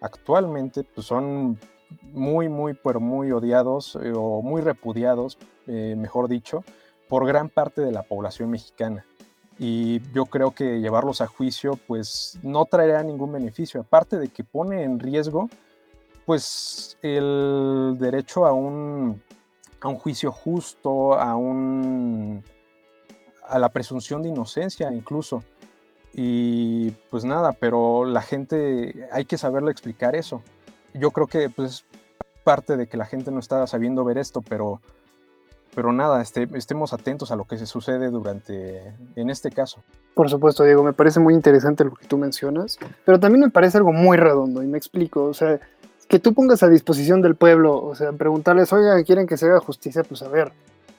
actualmente, 0.01 0.83
pues 0.83 1.07
son 1.07 1.57
muy, 2.01 2.49
muy, 2.49 2.73
pero 2.73 2.99
muy 2.99 3.31
odiados 3.31 3.97
eh, 4.03 4.11
o 4.13 4.41
muy 4.41 4.61
repudiados, 4.61 5.37
eh, 5.67 5.95
mejor 5.97 6.27
dicho, 6.27 6.65
por 7.07 7.25
gran 7.25 7.47
parte 7.47 7.81
de 7.81 7.91
la 7.91 8.03
población 8.03 8.49
mexicana 8.49 9.05
y 9.63 10.01
yo 10.11 10.25
creo 10.25 10.55
que 10.55 10.81
llevarlos 10.81 11.21
a 11.21 11.27
juicio 11.27 11.77
pues 11.85 12.39
no 12.41 12.65
traerá 12.65 13.03
ningún 13.03 13.31
beneficio, 13.31 13.81
aparte 13.81 14.17
de 14.17 14.29
que 14.29 14.43
pone 14.43 14.81
en 14.81 14.99
riesgo 14.99 15.51
pues 16.25 16.97
el 17.03 17.95
derecho 17.99 18.47
a 18.47 18.53
un, 18.53 19.21
a 19.79 19.87
un 19.87 19.97
juicio 19.97 20.31
justo, 20.31 21.13
a, 21.13 21.35
un, 21.35 22.43
a 23.47 23.59
la 23.59 23.69
presunción 23.69 24.23
de 24.23 24.29
inocencia 24.29 24.91
incluso. 24.91 25.43
Y 26.11 26.89
pues 27.11 27.23
nada, 27.23 27.51
pero 27.51 28.03
la 28.03 28.23
gente 28.23 29.07
hay 29.11 29.25
que 29.25 29.37
saberle 29.37 29.69
explicar 29.69 30.15
eso. 30.15 30.41
Yo 30.95 31.11
creo 31.11 31.27
que 31.27 31.51
pues 31.51 31.85
parte 32.43 32.77
de 32.77 32.87
que 32.87 32.97
la 32.97 33.05
gente 33.05 33.29
no 33.29 33.37
está 33.37 33.67
sabiendo 33.67 34.03
ver 34.03 34.17
esto, 34.17 34.41
pero 34.41 34.81
pero 35.73 35.93
nada, 35.93 36.21
este, 36.21 36.47
estemos 36.53 36.93
atentos 36.93 37.31
a 37.31 37.35
lo 37.35 37.45
que 37.45 37.57
se 37.57 37.65
sucede 37.65 38.09
durante, 38.09 38.93
en 39.15 39.29
este 39.29 39.51
caso. 39.51 39.79
Por 40.13 40.29
supuesto, 40.29 40.63
Diego, 40.63 40.83
me 40.83 40.93
parece 40.93 41.19
muy 41.19 41.33
interesante 41.33 41.85
lo 41.85 41.93
que 41.93 42.07
tú 42.07 42.17
mencionas, 42.17 42.77
pero 43.05 43.19
también 43.19 43.41
me 43.41 43.49
parece 43.49 43.77
algo 43.77 43.93
muy 43.93 44.17
redondo 44.17 44.61
y 44.63 44.67
me 44.67 44.77
explico, 44.77 45.23
o 45.23 45.33
sea, 45.33 45.59
que 46.07 46.19
tú 46.19 46.33
pongas 46.33 46.61
a 46.63 46.67
disposición 46.67 47.21
del 47.21 47.35
pueblo, 47.35 47.81
o 47.81 47.95
sea, 47.95 48.11
preguntarles, 48.11 48.73
oiga, 48.73 49.01
¿quieren 49.03 49.27
que 49.27 49.37
se 49.37 49.45
haga 49.45 49.61
justicia? 49.61 50.03
Pues 50.03 50.21
a 50.23 50.27
ver, 50.27 50.51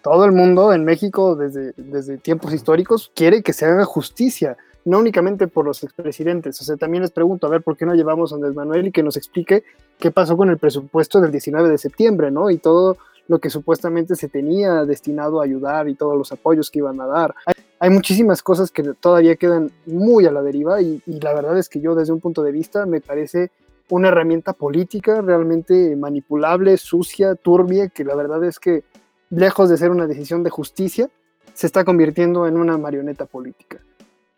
todo 0.03 0.25
el 0.25 0.33
mundo 0.33 0.73
en 0.73 0.85
México 0.85 1.37
desde, 1.37 1.75
desde 1.77 2.17
tiempos 2.17 2.55
históricos 2.55 3.13
quiere 3.15 3.43
que 3.43 3.53
se 3.53 3.67
haga 3.67 3.85
justicia, 3.85 4.57
no 4.87 4.99
únicamente 4.99 5.49
por 5.49 5.67
los 5.67 5.85
expresidentes, 5.85 6.61
o 6.63 6.65
sea, 6.65 6.77
también 6.77 7.03
les 7.03 7.11
pregunto, 7.11 7.47
a 7.47 7.51
ver, 7.51 7.63
¿por 7.63 7.77
qué 7.77 7.85
no 7.85 7.95
llevamos 7.95 8.33
a 8.33 8.37
Andrés 8.37 8.55
Manuel 8.55 8.87
y 8.87 8.93
que 8.93 9.03
nos 9.03 9.19
explique 9.19 9.65
qué 9.99 10.11
pasó 10.11 10.37
con 10.37 10.49
el 10.49 10.57
presupuesto 10.57 11.21
del 11.21 11.31
19 11.31 11.69
de 11.69 11.79
septiembre, 11.79 12.31
¿no? 12.31 12.51
Y 12.51 12.57
todo 12.57 12.97
lo 13.29 13.39
que 13.39 13.51
supuestamente 13.51 14.17
se 14.17 14.29
tenía 14.29 14.85
destinado 14.85 15.41
a 15.41 15.45
ayudar 15.45 15.89
y 15.89 15.95
todos 15.95 16.17
los 16.17 16.33
apoyos 16.33 16.71
que 16.71 16.81
iban 16.81 17.01
a 17.01 17.07
dar. 17.07 17.35
Hay, 17.79 17.91
muchísimas 17.91 18.43
cosas 18.43 18.71
que 18.71 18.83
todavía 18.95 19.37
quedan 19.37 19.71
muy 19.87 20.27
a 20.27 20.31
la 20.31 20.43
deriva 20.43 20.81
y, 20.81 21.03
la 21.07 21.35
verdad 21.35 21.59
es 21.59 21.69
que 21.69 21.81
yo 21.81 21.95
desde 21.95 22.13
un 22.13 22.21
punto 22.21 22.43
de 22.43 22.53
vista 22.53 22.87
me 22.87 23.01
parece 23.01 23.51
una 23.89 24.09
herramienta 24.09 24.53
política 24.53 25.21
realmente 25.21 25.97
manipulable, 25.97 26.77
sucia, 26.77 27.35
turbia, 27.35 27.89
que 27.89 28.05
la 28.05 28.15
verdad 28.15 28.43
es 28.45 28.59
que 28.59 28.85
lejos 29.31 29.69
de 29.69 29.77
ser 29.77 29.91
una 29.91 30.07
decisión 30.07 30.43
de 30.43 30.51
justicia, 30.51 31.11
se 31.55 31.67
está 31.67 31.85
convirtiendo 31.85 32.47
en 32.47 32.57
una 32.57 32.79
marioneta 32.79 33.27
política. 33.27 33.79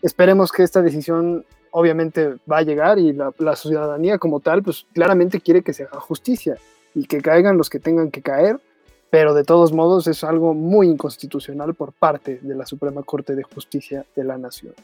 Esperemos 0.02 0.50
que 0.50 0.62
esta 0.62 0.82
decisión 0.82 1.44
obviamente 1.70 2.36
va 2.50 2.58
a 2.58 2.62
llegar 2.62 2.98
y 2.98 3.12
la, 3.12 3.32
la 3.38 3.56
ciudadanía 3.56 4.18
como 4.18 4.40
tal, 4.40 4.62
pues 4.62 4.86
claramente 4.92 5.40
quiere 5.40 5.62
que 5.62 5.72
se 5.72 5.84
haga 5.84 6.00
justicia 6.00 6.56
y 6.94 7.06
que 7.06 7.20
caigan 7.20 7.58
los 7.58 7.68
que 7.68 7.80
tengan 7.80 8.10
que 8.10 8.22
caer, 8.22 8.60
pero 9.10 9.34
de 9.34 9.44
todos 9.44 9.72
modos 9.72 10.06
es 10.06 10.24
algo 10.24 10.54
muy 10.54 10.88
inconstitucional 10.88 11.74
por 11.74 11.92
parte 11.92 12.38
de 12.42 12.54
la 12.54 12.66
Suprema 12.66 13.02
Corte 13.02 13.34
de 13.34 13.42
Justicia 13.42 14.04
de 14.14 14.24
la 14.24 14.38
Nación. 14.38 14.74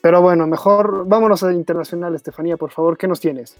Pero 0.00 0.20
bueno, 0.20 0.46
mejor 0.46 1.06
vámonos 1.06 1.42
al 1.42 1.54
internacional, 1.54 2.14
Estefanía, 2.14 2.56
por 2.56 2.70
favor, 2.70 2.98
¿qué 2.98 3.06
nos 3.06 3.20
tienes? 3.20 3.56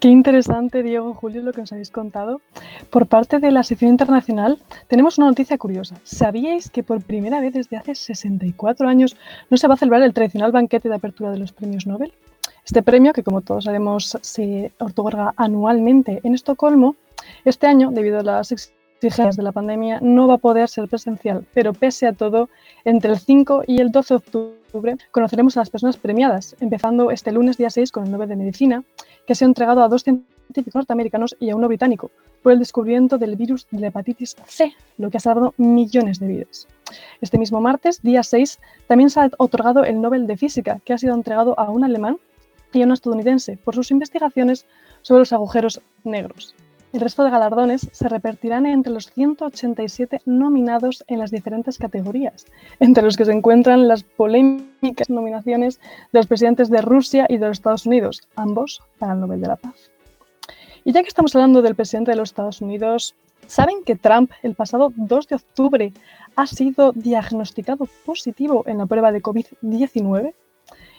Qué 0.00 0.08
interesante, 0.08 0.84
Diego, 0.84 1.12
Julio, 1.12 1.42
lo 1.42 1.52
que 1.52 1.62
nos 1.62 1.72
habéis 1.72 1.90
contado. 1.90 2.40
Por 2.88 3.08
parte 3.08 3.40
de 3.40 3.50
la 3.50 3.64
sección 3.64 3.90
internacional, 3.90 4.58
tenemos 4.86 5.18
una 5.18 5.26
noticia 5.26 5.58
curiosa. 5.58 5.96
¿Sabíais 6.04 6.70
que 6.70 6.84
por 6.84 7.02
primera 7.02 7.40
vez 7.40 7.54
desde 7.54 7.76
hace 7.76 7.96
64 7.96 8.88
años 8.88 9.16
no 9.50 9.56
se 9.56 9.66
va 9.66 9.74
a 9.74 9.76
celebrar 9.76 10.02
el 10.02 10.14
tradicional 10.14 10.52
banquete 10.52 10.88
de 10.88 10.94
apertura 10.94 11.32
de 11.32 11.38
los 11.38 11.50
premios 11.50 11.84
Nobel? 11.88 12.12
Este 12.64 12.82
premio, 12.82 13.12
que 13.12 13.24
como 13.24 13.40
todos 13.40 13.64
sabemos 13.64 14.16
se 14.20 14.70
otorga 14.78 15.34
anualmente 15.36 16.20
en 16.22 16.34
Estocolmo, 16.34 16.94
este 17.44 17.66
año, 17.66 17.90
debido 17.90 18.20
a 18.20 18.22
las 18.22 18.52
exigencias 19.00 19.36
de 19.36 19.42
la 19.42 19.52
pandemia, 19.52 20.00
no 20.02 20.26
va 20.26 20.34
a 20.34 20.38
poder 20.38 20.68
ser 20.68 20.88
presencial, 20.88 21.44
pero 21.54 21.72
pese 21.72 22.06
a 22.06 22.12
todo, 22.12 22.48
entre 22.84 23.12
el 23.12 23.18
5 23.18 23.64
y 23.66 23.80
el 23.80 23.90
12 23.90 24.14
de 24.14 24.18
octubre 24.18 24.96
conoceremos 25.10 25.56
a 25.56 25.60
las 25.60 25.70
personas 25.70 25.96
premiadas, 25.96 26.56
empezando 26.60 27.10
este 27.10 27.32
lunes 27.32 27.56
día 27.56 27.70
6 27.70 27.92
con 27.92 28.04
el 28.04 28.12
Nobel 28.12 28.28
de 28.28 28.36
Medicina, 28.36 28.84
que 29.26 29.34
se 29.34 29.44
ha 29.44 29.48
entregado 29.48 29.82
a 29.82 29.88
dos 29.88 30.02
científicos 30.02 30.74
norteamericanos 30.74 31.36
y 31.38 31.50
a 31.50 31.56
uno 31.56 31.68
británico 31.68 32.10
por 32.42 32.52
el 32.52 32.58
descubrimiento 32.58 33.18
del 33.18 33.36
virus 33.36 33.66
de 33.70 33.80
la 33.80 33.86
hepatitis 33.88 34.36
C, 34.46 34.72
lo 34.96 35.10
que 35.10 35.18
ha 35.18 35.20
salvado 35.20 35.54
millones 35.56 36.18
de 36.18 36.26
vidas. 36.26 36.66
Este 37.20 37.38
mismo 37.38 37.60
martes, 37.60 38.02
día 38.02 38.22
6, 38.22 38.58
también 38.86 39.10
se 39.10 39.20
ha 39.20 39.30
otorgado 39.38 39.84
el 39.84 40.00
Nobel 40.00 40.26
de 40.26 40.36
Física, 40.36 40.80
que 40.84 40.92
ha 40.92 40.98
sido 40.98 41.14
entregado 41.14 41.58
a 41.58 41.70
un 41.70 41.84
alemán 41.84 42.18
y 42.72 42.82
a 42.82 42.84
un 42.84 42.92
estadounidense 42.92 43.56
por 43.56 43.74
sus 43.74 43.90
investigaciones 43.90 44.66
sobre 45.02 45.20
los 45.20 45.32
agujeros 45.32 45.80
negros. 46.04 46.54
El 46.90 47.00
resto 47.00 47.22
de 47.22 47.30
galardones 47.30 47.86
se 47.92 48.08
repartirán 48.08 48.64
entre 48.64 48.92
los 48.92 49.12
187 49.12 50.22
nominados 50.24 51.04
en 51.06 51.18
las 51.18 51.30
diferentes 51.30 51.76
categorías, 51.76 52.46
entre 52.80 53.02
los 53.02 53.18
que 53.18 53.26
se 53.26 53.32
encuentran 53.32 53.88
las 53.88 54.04
polémicas 54.04 55.10
nominaciones 55.10 55.80
de 56.12 56.18
los 56.18 56.26
presidentes 56.26 56.70
de 56.70 56.80
Rusia 56.80 57.26
y 57.28 57.36
de 57.36 57.46
los 57.46 57.58
Estados 57.58 57.84
Unidos, 57.84 58.26
ambos 58.36 58.82
para 58.98 59.12
el 59.12 59.20
Nobel 59.20 59.42
de 59.42 59.48
la 59.48 59.56
Paz. 59.56 59.90
Y 60.82 60.92
ya 60.92 61.02
que 61.02 61.08
estamos 61.08 61.36
hablando 61.36 61.60
del 61.60 61.74
presidente 61.74 62.12
de 62.12 62.16
los 62.16 62.30
Estados 62.30 62.62
Unidos, 62.62 63.14
¿saben 63.46 63.84
que 63.84 63.96
Trump 63.96 64.30
el 64.42 64.54
pasado 64.54 64.90
2 64.96 65.28
de 65.28 65.36
octubre 65.36 65.92
ha 66.36 66.46
sido 66.46 66.92
diagnosticado 66.92 67.86
positivo 68.06 68.64
en 68.66 68.78
la 68.78 68.86
prueba 68.86 69.12
de 69.12 69.20
COVID-19? 69.20 70.32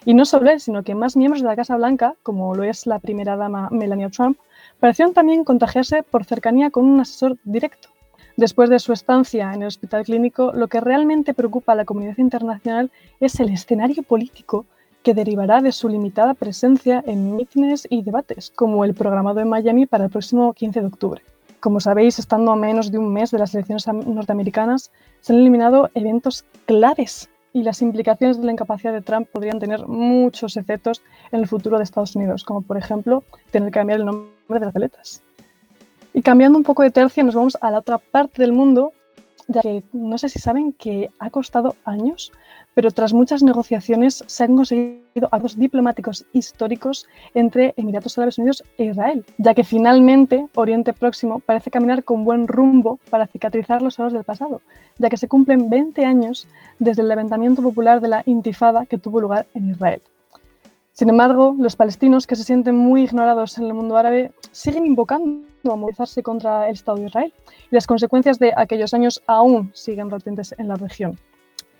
Y 0.09 0.15
no 0.15 0.25
solo 0.25 0.49
él, 0.49 0.59
sino 0.59 0.81
que 0.81 0.95
más 0.95 1.15
miembros 1.15 1.43
de 1.43 1.49
la 1.49 1.55
Casa 1.55 1.77
Blanca, 1.77 2.15
como 2.23 2.55
lo 2.55 2.63
es 2.63 2.87
la 2.87 2.97
primera 2.97 3.37
dama 3.37 3.69
Melania 3.69 4.09
Trump, 4.09 4.39
parecieron 4.79 5.13
también 5.13 5.43
contagiarse 5.43 6.01
por 6.01 6.25
cercanía 6.25 6.71
con 6.71 6.85
un 6.85 6.99
asesor 6.99 7.37
directo. 7.43 7.89
Después 8.35 8.71
de 8.71 8.79
su 8.79 8.91
estancia 8.91 9.53
en 9.53 9.61
el 9.61 9.67
hospital 9.67 10.05
clínico, 10.05 10.51
lo 10.51 10.67
que 10.67 10.81
realmente 10.81 11.35
preocupa 11.35 11.73
a 11.73 11.75
la 11.75 11.85
comunidad 11.85 12.17
internacional 12.17 12.89
es 13.19 13.39
el 13.39 13.49
escenario 13.49 14.01
político 14.01 14.65
que 15.03 15.13
derivará 15.13 15.61
de 15.61 15.71
su 15.71 15.87
limitada 15.87 16.33
presencia 16.33 17.03
en 17.05 17.35
mítines 17.35 17.85
y 17.87 18.01
debates, 18.01 18.51
como 18.55 18.85
el 18.85 18.95
programado 18.95 19.41
en 19.41 19.49
Miami 19.49 19.85
para 19.85 20.05
el 20.05 20.09
próximo 20.09 20.53
15 20.53 20.81
de 20.81 20.87
octubre. 20.87 21.21
Como 21.59 21.79
sabéis, 21.79 22.17
estando 22.17 22.51
a 22.51 22.55
menos 22.55 22.91
de 22.91 22.97
un 22.97 23.13
mes 23.13 23.29
de 23.29 23.37
las 23.37 23.53
elecciones 23.53 23.85
norteamericanas, 23.87 24.89
se 25.21 25.33
han 25.33 25.39
eliminado 25.39 25.91
eventos 25.93 26.45
claves 26.65 27.29
y 27.53 27.63
las 27.63 27.81
implicaciones 27.81 28.37
de 28.37 28.45
la 28.45 28.51
incapacidad 28.51 28.93
de 28.93 29.01
Trump 29.01 29.27
podrían 29.31 29.59
tener 29.59 29.87
muchos 29.87 30.57
efectos 30.57 31.01
en 31.31 31.39
el 31.39 31.47
futuro 31.47 31.77
de 31.77 31.83
Estados 31.83 32.15
Unidos, 32.15 32.43
como 32.43 32.61
por 32.61 32.77
ejemplo 32.77 33.23
tener 33.51 33.69
que 33.69 33.79
cambiar 33.79 33.99
el 33.99 34.05
nombre 34.05 34.29
de 34.47 34.59
las 34.59 34.73
galetas. 34.73 35.23
Y 36.13 36.21
cambiando 36.21 36.57
un 36.57 36.63
poco 36.63 36.83
de 36.83 36.91
tercio, 36.91 37.23
nos 37.23 37.35
vamos 37.35 37.57
a 37.61 37.71
la 37.71 37.79
otra 37.79 37.97
parte 37.97 38.41
del 38.41 38.51
mundo, 38.51 38.93
ya 39.49 39.61
que 39.61 39.83
no 39.91 40.17
sé 40.17 40.29
si 40.29 40.39
saben 40.39 40.71
que 40.73 41.09
ha 41.19 41.29
costado 41.29 41.75
años 41.83 42.31
pero 42.79 42.91
tras 42.91 43.13
muchas 43.13 43.43
negociaciones 43.43 44.23
se 44.25 44.43
han 44.45 44.55
conseguido 44.55 45.27
acuerdos 45.31 45.57
diplomáticos 45.57 46.25
históricos 46.31 47.07
entre 47.33 47.73
Emiratos 47.75 48.17
Árabes 48.17 48.37
Unidos 48.37 48.63
e 48.77 48.85
Israel, 48.85 49.25
ya 49.37 49.53
que 49.53 49.65
finalmente 49.65 50.47
Oriente 50.55 50.93
Próximo 50.93 51.41
parece 51.41 51.71
caminar 51.71 52.05
con 52.05 52.23
buen 52.23 52.47
rumbo 52.47 52.97
para 53.09 53.27
cicatrizar 53.27 53.81
los 53.81 53.99
errores 53.99 54.13
del 54.13 54.23
pasado, 54.23 54.61
ya 54.97 55.09
que 55.09 55.17
se 55.17 55.27
cumplen 55.27 55.69
20 55.69 56.05
años 56.05 56.47
desde 56.79 57.01
el 57.01 57.09
levantamiento 57.09 57.61
popular 57.61 57.99
de 57.99 58.07
la 58.07 58.23
Intifada 58.25 58.85
que 58.85 58.97
tuvo 58.97 59.19
lugar 59.19 59.45
en 59.53 59.71
Israel. 59.71 60.01
Sin 60.99 61.07
embargo, 61.07 61.55
los 61.57 61.77
palestinos, 61.77 62.27
que 62.27 62.35
se 62.35 62.43
sienten 62.43 62.75
muy 62.75 63.03
ignorados 63.03 63.57
en 63.57 63.63
el 63.63 63.73
mundo 63.73 63.95
árabe, 63.95 64.33
siguen 64.51 64.85
invocando 64.85 65.47
a 65.71 65.77
movilizarse 65.77 66.21
contra 66.21 66.67
el 66.67 66.73
Estado 66.73 66.97
de 66.97 67.05
Israel 67.05 67.33
y 67.71 67.75
las 67.75 67.87
consecuencias 67.87 68.37
de 68.37 68.51
aquellos 68.53 68.93
años 68.93 69.23
aún 69.25 69.71
siguen 69.73 70.09
latentes 70.09 70.53
en 70.57 70.67
la 70.67 70.75
región. 70.75 71.17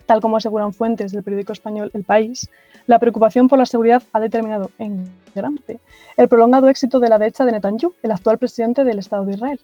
Tal 0.06 0.22
como 0.22 0.38
aseguran 0.38 0.72
fuentes 0.72 1.12
del 1.12 1.22
periódico 1.22 1.52
español 1.52 1.92
El 1.94 2.06
País, 2.06 2.50
la 2.88 2.98
preocupación 2.98 3.50
por 3.50 3.60
la 3.60 3.66
seguridad 3.66 4.04
ha 4.14 4.22
determinado 4.22 4.72
en 4.78 5.12
gran 5.36 5.58
parte 5.58 5.82
el 6.16 6.30
prolongado 6.30 6.70
éxito 6.70 7.02
de 7.02 7.10
la 7.10 7.20
derecha 7.20 7.44
de 7.44 7.52
Netanyahu, 7.52 7.94
el 8.02 8.12
actual 8.12 8.38
presidente 8.38 8.86
del 8.86 9.00
Estado 9.00 9.26
de 9.26 9.34
Israel. 9.34 9.60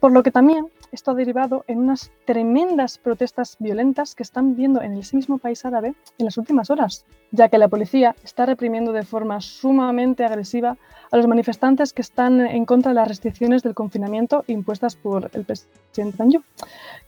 Por 0.00 0.12
lo 0.12 0.22
que 0.22 0.30
también 0.30 0.68
esto 0.94 1.10
ha 1.10 1.14
derivado 1.14 1.64
en 1.66 1.78
unas 1.78 2.10
tremendas 2.24 2.98
protestas 2.98 3.56
violentas 3.58 4.14
que 4.14 4.22
están 4.22 4.54
viendo 4.54 4.80
en 4.80 4.96
ese 4.96 5.16
mismo 5.16 5.38
país 5.38 5.64
árabe 5.64 5.94
en 6.18 6.24
las 6.24 6.38
últimas 6.38 6.70
horas, 6.70 7.04
ya 7.32 7.48
que 7.48 7.58
la 7.58 7.68
policía 7.68 8.14
está 8.22 8.46
reprimiendo 8.46 8.92
de 8.92 9.02
forma 9.02 9.40
sumamente 9.40 10.24
agresiva 10.24 10.76
a 11.10 11.16
los 11.16 11.26
manifestantes 11.26 11.92
que 11.92 12.02
están 12.02 12.40
en 12.40 12.64
contra 12.64 12.90
de 12.90 12.96
las 12.96 13.08
restricciones 13.08 13.62
del 13.62 13.74
confinamiento 13.74 14.44
impuestas 14.46 14.96
por 14.96 15.30
el 15.34 15.44
presidente 15.44 15.74
Netanyahu, 15.96 16.42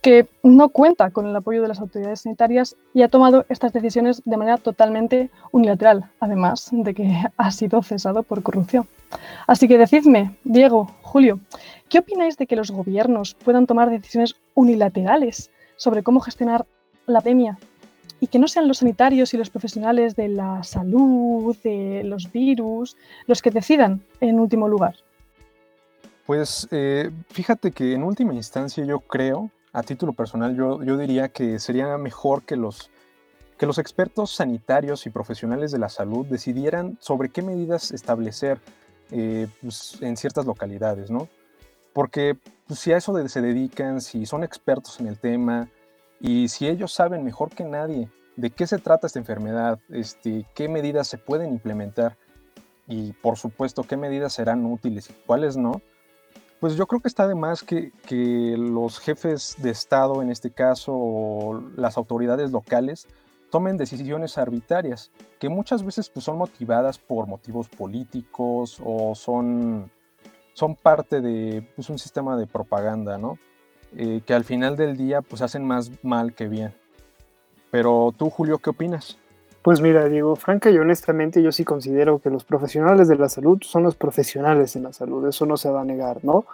que 0.00 0.28
no 0.43 0.69
cuenta 0.69 1.11
con 1.11 1.26
el 1.26 1.35
apoyo 1.35 1.62
de 1.62 1.69
las 1.69 1.81
autoridades 1.81 2.21
sanitarias 2.21 2.76
y 2.95 3.02
ha 3.02 3.09
tomado 3.09 3.47
estas 3.49 3.73
decisiones 3.73 4.23
de 4.25 4.37
manera 4.37 4.59
totalmente 4.59 5.31
unilateral, 5.52 6.11
además 6.21 6.69
de 6.71 6.95
que 6.95 7.16
ha 7.37 7.50
sido 7.50 7.83
cesado 7.83 8.23
por 8.23 8.43
corrupción. 8.43 8.87
Así 9.47 9.69
que 9.69 9.78
decidme, 9.78 10.37
Diego, 10.45 10.90
Julio, 11.16 11.40
¿qué 11.88 12.00
opináis 12.00 12.37
de 12.37 12.46
que 12.46 12.56
los 12.56 12.70
gobiernos 12.70 13.32
puedan 13.32 13.66
tomar 13.66 13.88
decisiones 13.88 14.37
unilaterales 14.52 15.50
sobre 15.76 16.02
cómo 16.02 16.20
gestionar 16.20 16.66
la 17.06 17.23
pandemia 17.23 17.58
y 18.20 18.26
que 18.26 18.38
no 18.38 18.46
sean 18.49 18.68
los 18.68 18.80
sanitarios 18.80 19.32
y 19.32 19.38
los 19.38 19.49
profesionales 19.49 20.14
de 20.14 20.28
la 20.28 20.62
salud, 20.62 21.56
de 21.64 22.02
los 22.04 22.30
virus, 22.30 22.99
los 23.26 23.40
que 23.40 23.50
decidan 23.50 24.02
en 24.20 24.38
último 24.38 24.68
lugar? 24.68 24.96
Pues 26.26 26.68
eh, 26.70 27.11
fíjate 27.30 27.73
que 27.73 27.94
en 27.94 28.02
última 28.02 28.35
instancia 28.35 28.85
yo 28.85 29.00
creo, 29.00 29.50
a 29.73 29.82
título 29.82 30.12
personal, 30.12 30.54
yo, 30.54 30.82
yo 30.82 30.99
diría 30.99 31.30
que 31.30 31.58
sería 31.58 31.96
mejor 31.96 32.42
que 32.42 32.56
los, 32.56 32.90
que 33.56 33.64
los 33.64 33.78
expertos 33.78 34.32
sanitarios 34.32 35.06
y 35.06 35.08
profesionales 35.08 35.73
de 35.73 35.78
la 35.78 35.88
salud 35.88 36.26
decidieran 36.26 36.99
sobre 37.00 37.30
qué 37.30 37.40
medidas 37.40 37.90
establecer 37.90 38.61
eh, 39.10 39.46
pues, 39.62 39.98
en 40.00 40.16
ciertas 40.16 40.46
localidades, 40.46 41.10
¿no? 41.10 41.28
Porque 41.92 42.36
pues, 42.66 42.80
si 42.80 42.92
a 42.92 42.96
eso 42.96 43.28
se 43.28 43.40
dedican, 43.40 44.00
si 44.00 44.26
son 44.26 44.44
expertos 44.44 45.00
en 45.00 45.06
el 45.06 45.18
tema, 45.18 45.68
y 46.20 46.48
si 46.48 46.66
ellos 46.66 46.92
saben 46.92 47.25
mejor 47.25 47.50
que 47.50 47.64
nadie 47.64 48.08
de 48.36 48.50
qué 48.50 48.66
se 48.66 48.78
trata 48.78 49.06
esta 49.06 49.18
enfermedad, 49.18 49.78
este, 49.88 50.46
qué 50.54 50.68
medidas 50.68 51.08
se 51.08 51.18
pueden 51.18 51.52
implementar 51.52 52.16
y 52.86 53.12
por 53.14 53.36
supuesto 53.36 53.82
qué 53.82 53.96
medidas 53.96 54.34
serán 54.34 54.64
útiles 54.66 55.10
y 55.10 55.14
cuáles 55.26 55.56
no, 55.56 55.80
pues 56.60 56.76
yo 56.76 56.86
creo 56.86 57.00
que 57.00 57.08
está 57.08 57.26
de 57.26 57.34
más 57.34 57.62
que, 57.62 57.92
que 58.06 58.56
los 58.56 58.98
jefes 58.98 59.56
de 59.58 59.70
Estado 59.70 60.22
en 60.22 60.30
este 60.30 60.50
caso 60.50 60.92
o 60.94 61.62
las 61.76 61.96
autoridades 61.96 62.50
locales 62.50 63.08
tomen 63.50 63.76
decisiones 63.76 64.38
arbitrarias, 64.38 65.11
que 65.38 65.49
muchas 65.49 65.85
veces 65.85 66.09
pues, 66.11 66.25
son 66.25 66.38
motivadas 66.38 66.99
por 66.99 67.26
motivos 67.26 67.69
políticos 67.69 68.81
o 68.85 69.15
son, 69.15 69.91
son 70.53 70.75
parte 70.75 71.21
de 71.21 71.67
pues, 71.75 71.91
un 71.91 71.99
sistema 71.99 72.37
de 72.37 72.47
propaganda, 72.47 73.19
¿no? 73.19 73.38
Eh, 73.97 74.21
que 74.26 74.35
al 74.35 74.45
final 74.45 74.76
del 74.76 74.97
día 74.97 75.23
pues 75.23 75.43
hacen 75.43 75.65
más 75.65 75.91
mal 76.03 76.35
que 76.35 76.49
bien. 76.49 76.75
Pero 77.71 78.12
tú, 78.17 78.31
Julio, 78.31 78.59
¿qué 78.59 78.71
opinas? 78.71 79.19
Pues 79.62 79.81
mira, 79.81 80.09
Diego, 80.09 80.37
franca 80.37 80.71
y 80.71 80.79
honestamente 80.79 81.43
yo 81.43 81.50
sí 81.50 81.65
considero 81.65 82.21
que 82.21 82.31
los 82.31 82.45
profesionales 82.45 83.09
de 83.09 83.17
la 83.17 83.29
salud 83.29 83.59
son 83.62 83.83
los 83.83 83.97
profesionales 83.97 84.76
en 84.76 84.85
la 84.85 84.93
salud, 84.93 85.26
eso 85.26 85.45
no 85.45 85.57
se 85.57 85.71
va 85.71 85.81
a 85.81 85.85
negar, 85.85 86.25
¿no? 86.25 86.45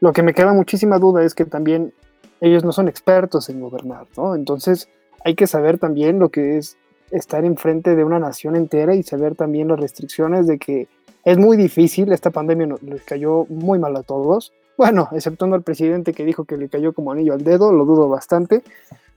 Lo 0.00 0.12
que 0.12 0.22
me 0.22 0.34
queda 0.34 0.52
muchísima 0.52 0.98
duda 0.98 1.24
es 1.24 1.34
que 1.34 1.44
también 1.44 1.92
ellos 2.40 2.64
no 2.64 2.72
son 2.72 2.88
expertos 2.88 3.48
en 3.50 3.60
gobernar, 3.60 4.06
¿no? 4.16 4.34
Entonces 4.34 4.88
hay 5.24 5.34
que 5.34 5.46
saber 5.46 5.78
también 5.78 6.18
lo 6.18 6.30
que 6.30 6.58
es 6.58 6.76
estar 7.10 7.44
enfrente 7.44 7.96
de 7.96 8.04
una 8.04 8.18
nación 8.18 8.56
entera 8.56 8.94
y 8.94 9.02
saber 9.02 9.34
también 9.34 9.68
las 9.68 9.80
restricciones 9.80 10.46
de 10.46 10.58
que 10.58 10.88
es 11.24 11.38
muy 11.38 11.56
difícil, 11.56 12.12
esta 12.12 12.30
pandemia 12.30 12.76
les 12.82 13.02
cayó 13.02 13.44
muy 13.46 13.78
mal 13.78 13.96
a 13.96 14.02
todos, 14.02 14.52
bueno, 14.76 15.08
exceptuando 15.12 15.56
al 15.56 15.62
presidente 15.62 16.14
que 16.14 16.24
dijo 16.24 16.44
que 16.44 16.56
le 16.56 16.68
cayó 16.68 16.94
como 16.94 17.12
anillo 17.12 17.34
al 17.34 17.44
dedo, 17.44 17.72
lo 17.72 17.84
dudo 17.84 18.08
bastante. 18.08 18.62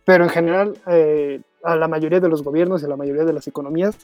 pero 0.05 0.25
en 0.25 0.29
general 0.29 0.75
eh, 0.87 1.41
a 1.63 1.77
la 1.77 1.87
mayoría 1.87 2.19
de 2.19 2.27
los 2.27 2.43
gobiernos 2.43 2.81
y 2.81 2.85
a 2.85 2.89
la 2.89 2.97
mayoría 2.97 3.23
de 3.23 3.31
las 3.33 3.47
economías 3.47 3.95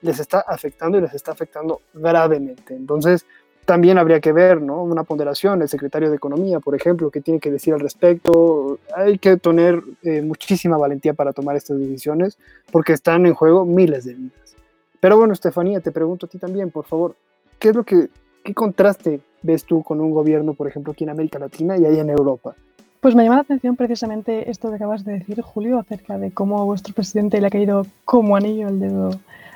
les 0.00 0.18
está 0.18 0.40
afectando 0.40 0.98
y 0.98 1.00
les 1.00 1.14
está 1.14 1.32
afectando 1.32 1.80
gravemente. 1.94 2.74
Entonces, 2.74 3.24
también 3.64 3.98
habría 3.98 4.20
que 4.20 4.32
ver, 4.32 4.60
¿no? 4.60 4.82
Una 4.82 5.04
ponderación, 5.04 5.62
el 5.62 5.68
secretario 5.68 6.10
de 6.10 6.16
Economía, 6.16 6.60
por 6.60 6.74
ejemplo, 6.74 7.10
que 7.10 7.20
tiene 7.20 7.40
que 7.40 7.50
decir 7.50 7.74
al 7.74 7.80
respecto. 7.80 8.78
Hay 8.94 9.18
que 9.18 9.36
tener 9.36 9.82
eh, 10.02 10.22
muchísima 10.22 10.76
valentía 10.76 11.14
para 11.14 11.32
tomar 11.32 11.56
estas 11.56 11.78
decisiones 11.78 12.38
porque 12.70 12.92
están 12.92 13.26
en 13.26 13.34
juego 13.34 13.64
miles 13.64 14.04
de 14.04 14.14
vidas. 14.14 14.56
Pero 15.00 15.16
bueno, 15.16 15.32
Estefanía, 15.32 15.80
te 15.80 15.92
pregunto 15.92 16.26
a 16.26 16.28
ti 16.28 16.38
también, 16.38 16.70
por 16.70 16.84
favor, 16.84 17.14
¿qué 17.58 17.70
es 17.70 17.74
lo 17.74 17.84
que, 17.84 18.08
qué 18.42 18.54
contraste 18.54 19.20
ves 19.42 19.64
tú 19.64 19.82
con 19.82 20.00
un 20.00 20.10
gobierno, 20.10 20.54
por 20.54 20.66
ejemplo, 20.66 20.92
aquí 20.92 21.04
en 21.04 21.10
América 21.10 21.38
Latina 21.38 21.76
y 21.76 21.84
ahí 21.84 21.98
en 21.98 22.10
Europa? 22.10 22.54
Pues 23.00 23.14
me 23.14 23.22
llama 23.22 23.36
la 23.36 23.42
atención 23.42 23.76
precisamente 23.76 24.50
esto 24.50 24.70
que 24.70 24.76
acabas 24.76 25.04
de 25.04 25.18
decir, 25.18 25.42
Julio, 25.42 25.78
acerca 25.78 26.16
de 26.16 26.32
cómo 26.32 26.58
a 26.60 26.64
vuestro 26.64 26.94
presidente 26.94 27.38
le 27.38 27.46
ha 27.46 27.50
caído 27.50 27.86
como 28.06 28.34
anillo 28.34 28.68
al 28.68 28.80
dedo 28.80 29.10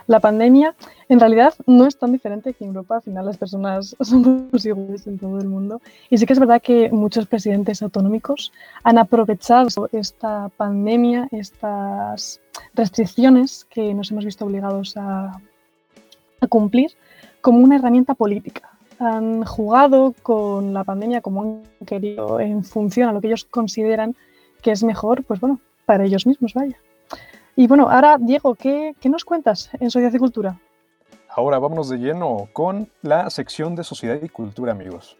la 0.08 0.18
pandemia. 0.18 0.74
En 1.08 1.20
realidad 1.20 1.54
no 1.66 1.86
es 1.86 1.96
tan 1.96 2.10
diferente 2.10 2.52
que 2.54 2.64
en 2.64 2.70
Europa, 2.70 2.96
al 2.96 3.02
final 3.02 3.26
las 3.26 3.36
personas 3.36 3.94
son 4.00 4.50
iguales 4.52 5.06
en 5.06 5.18
todo 5.18 5.38
el 5.38 5.46
mundo. 5.46 5.80
Y 6.10 6.18
sí 6.18 6.26
que 6.26 6.32
es 6.32 6.40
verdad 6.40 6.60
que 6.60 6.90
muchos 6.90 7.26
presidentes 7.26 7.80
autonómicos 7.82 8.52
han 8.82 8.98
aprovechado 8.98 9.88
esta 9.92 10.48
pandemia, 10.56 11.28
estas 11.30 12.40
restricciones 12.74 13.64
que 13.66 13.94
nos 13.94 14.10
hemos 14.10 14.24
visto 14.24 14.44
obligados 14.44 14.96
a, 14.96 15.40
a 16.40 16.46
cumplir, 16.48 16.90
como 17.40 17.58
una 17.58 17.76
herramienta 17.76 18.14
política 18.14 18.72
han 19.00 19.44
jugado 19.44 20.12
con 20.24 20.74
la 20.74 20.82
pandemia 20.82 21.20
como 21.20 21.42
han 21.42 21.86
querido 21.86 22.40
en 22.40 22.64
función 22.64 23.08
a 23.08 23.12
lo 23.12 23.20
que 23.20 23.28
ellos 23.28 23.44
consideran 23.44 24.16
que 24.60 24.72
es 24.72 24.82
mejor, 24.82 25.22
pues 25.22 25.38
bueno, 25.38 25.60
para 25.86 26.04
ellos 26.04 26.26
mismos, 26.26 26.52
vaya. 26.52 26.76
Y 27.58 27.66
bueno, 27.66 27.90
ahora, 27.90 28.18
Diego, 28.20 28.54
¿qué, 28.54 28.94
nos 29.06 29.24
cuentas 29.24 29.68
en 29.80 29.90
Sociedad 29.90 30.14
y 30.14 30.18
Cultura? 30.18 30.60
Ahora 31.28 31.58
vámonos 31.58 31.88
de 31.88 31.96
lleno 31.96 32.48
con 32.52 32.88
la 33.02 33.30
sección 33.30 33.74
de 33.74 33.82
Sociedad 33.82 34.16
y 34.22 34.28
Cultura, 34.28 34.70
amigos. 34.70 35.16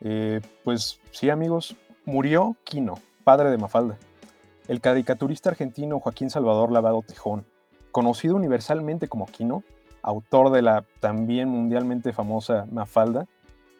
Eh, 0.00 0.40
pues 0.64 0.98
sí, 1.10 1.28
amigos, 1.28 1.76
murió 2.06 2.56
Quino, 2.64 2.94
padre 3.22 3.50
de 3.50 3.58
Mafalda. 3.58 3.98
El 4.66 4.80
caricaturista 4.80 5.50
argentino 5.50 6.00
Joaquín 6.00 6.30
Salvador 6.30 6.72
Lavado 6.72 7.02
Tejón, 7.02 7.44
conocido 7.92 8.36
universalmente 8.36 9.06
como 9.06 9.26
Quino, 9.26 9.62
autor 10.00 10.52
de 10.52 10.62
la 10.62 10.86
también 11.00 11.50
mundialmente 11.50 12.14
famosa 12.14 12.66
Mafalda, 12.72 13.26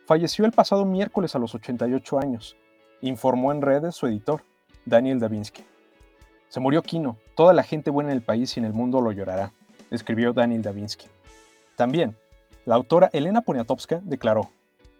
falleció 0.04 0.44
el 0.44 0.52
pasado 0.52 0.84
miércoles 0.84 1.34
a 1.36 1.38
los 1.38 1.54
88 1.54 2.18
años, 2.18 2.54
informó 3.00 3.50
en 3.50 3.62
redes 3.62 3.94
su 3.94 4.06
editor, 4.06 4.42
Daniel 4.84 5.20
Davinsky. 5.20 5.64
Se 6.54 6.60
murió 6.60 6.82
Kino, 6.82 7.16
toda 7.34 7.52
la 7.52 7.64
gente 7.64 7.90
buena 7.90 8.10
en 8.10 8.16
el 8.16 8.22
país 8.22 8.56
y 8.56 8.60
en 8.60 8.64
el 8.64 8.72
mundo 8.72 9.00
lo 9.00 9.10
llorará, 9.10 9.52
escribió 9.90 10.32
Daniel 10.32 10.62
Davinsky. 10.62 11.08
También, 11.74 12.16
la 12.64 12.76
autora 12.76 13.10
Elena 13.12 13.40
Poniatowska 13.40 14.00
declaró, 14.04 14.50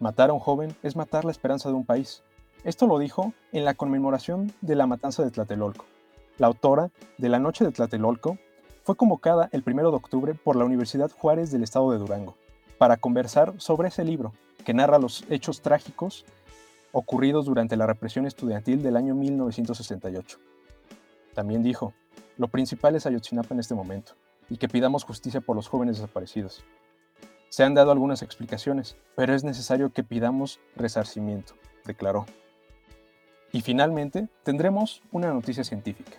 matar 0.01 0.31
a 0.31 0.33
un 0.33 0.41
joven 0.41 0.75
es 0.83 0.97
matar 0.97 1.23
la 1.23 1.31
esperanza 1.31 1.69
de 1.69 1.75
un 1.75 1.85
país. 1.85 2.23
Esto 2.65 2.87
lo 2.87 2.99
dijo 2.99 3.31
en 3.53 3.63
la 3.63 3.73
conmemoración 3.73 4.51
de 4.59 4.75
la 4.75 4.85
matanza 4.85 5.23
de 5.23 5.31
Tlatelolco. 5.31 5.85
La 6.39 6.47
autora 6.47 6.91
de 7.17 7.29
La 7.29 7.39
Noche 7.39 7.63
de 7.63 7.71
Tlatelolco 7.71 8.37
fue 8.83 8.97
convocada 8.97 9.47
el 9.53 9.63
1 9.65 9.91
de 9.91 9.95
octubre 9.95 10.33
por 10.33 10.57
la 10.57 10.65
Universidad 10.65 11.09
Juárez 11.09 11.53
del 11.53 11.63
Estado 11.63 11.89
de 11.89 11.99
Durango 11.99 12.35
para 12.77 12.97
conversar 12.97 13.53
sobre 13.59 13.87
ese 13.87 14.03
libro 14.03 14.33
que 14.65 14.73
narra 14.73 14.99
los 14.99 15.23
hechos 15.29 15.61
trágicos 15.61 16.25
ocurridos 16.91 17.45
durante 17.45 17.77
la 17.77 17.87
represión 17.87 18.25
estudiantil 18.25 18.83
del 18.83 18.97
año 18.97 19.15
1968. 19.15 20.37
También 21.35 21.61
dijo, 21.61 21.93
lo 22.37 22.47
principal 22.47 22.95
es 22.95 23.05
Ayotzinapa 23.05 23.53
en 23.53 23.59
este 23.59 23.75
momento 23.75 24.13
y 24.49 24.57
que 24.57 24.69
pidamos 24.69 25.03
justicia 25.03 25.41
por 25.41 25.55
los 25.55 25.67
jóvenes 25.67 25.97
desaparecidos. 25.97 26.63
Se 27.49 27.63
han 27.63 27.73
dado 27.73 27.91
algunas 27.91 28.21
explicaciones, 28.21 28.97
pero 29.15 29.35
es 29.35 29.43
necesario 29.43 29.91
que 29.91 30.03
pidamos 30.03 30.59
resarcimiento, 30.75 31.53
declaró. 31.85 32.25
Y 33.51 33.61
finalmente, 33.61 34.27
tendremos 34.43 35.01
una 35.11 35.31
noticia 35.31 35.63
científica. 35.63 36.17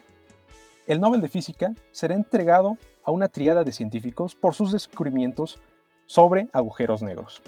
El 0.87 1.00
Nobel 1.00 1.20
de 1.20 1.29
Física 1.29 1.74
será 1.90 2.14
entregado 2.14 2.79
a 3.05 3.11
una 3.11 3.29
triada 3.29 3.64
de 3.64 3.72
científicos 3.72 4.35
por 4.35 4.55
sus 4.55 4.70
descubrimientos 4.72 5.59
sobre 6.07 6.48
agujeros 6.52 7.02
negros. 7.02 7.42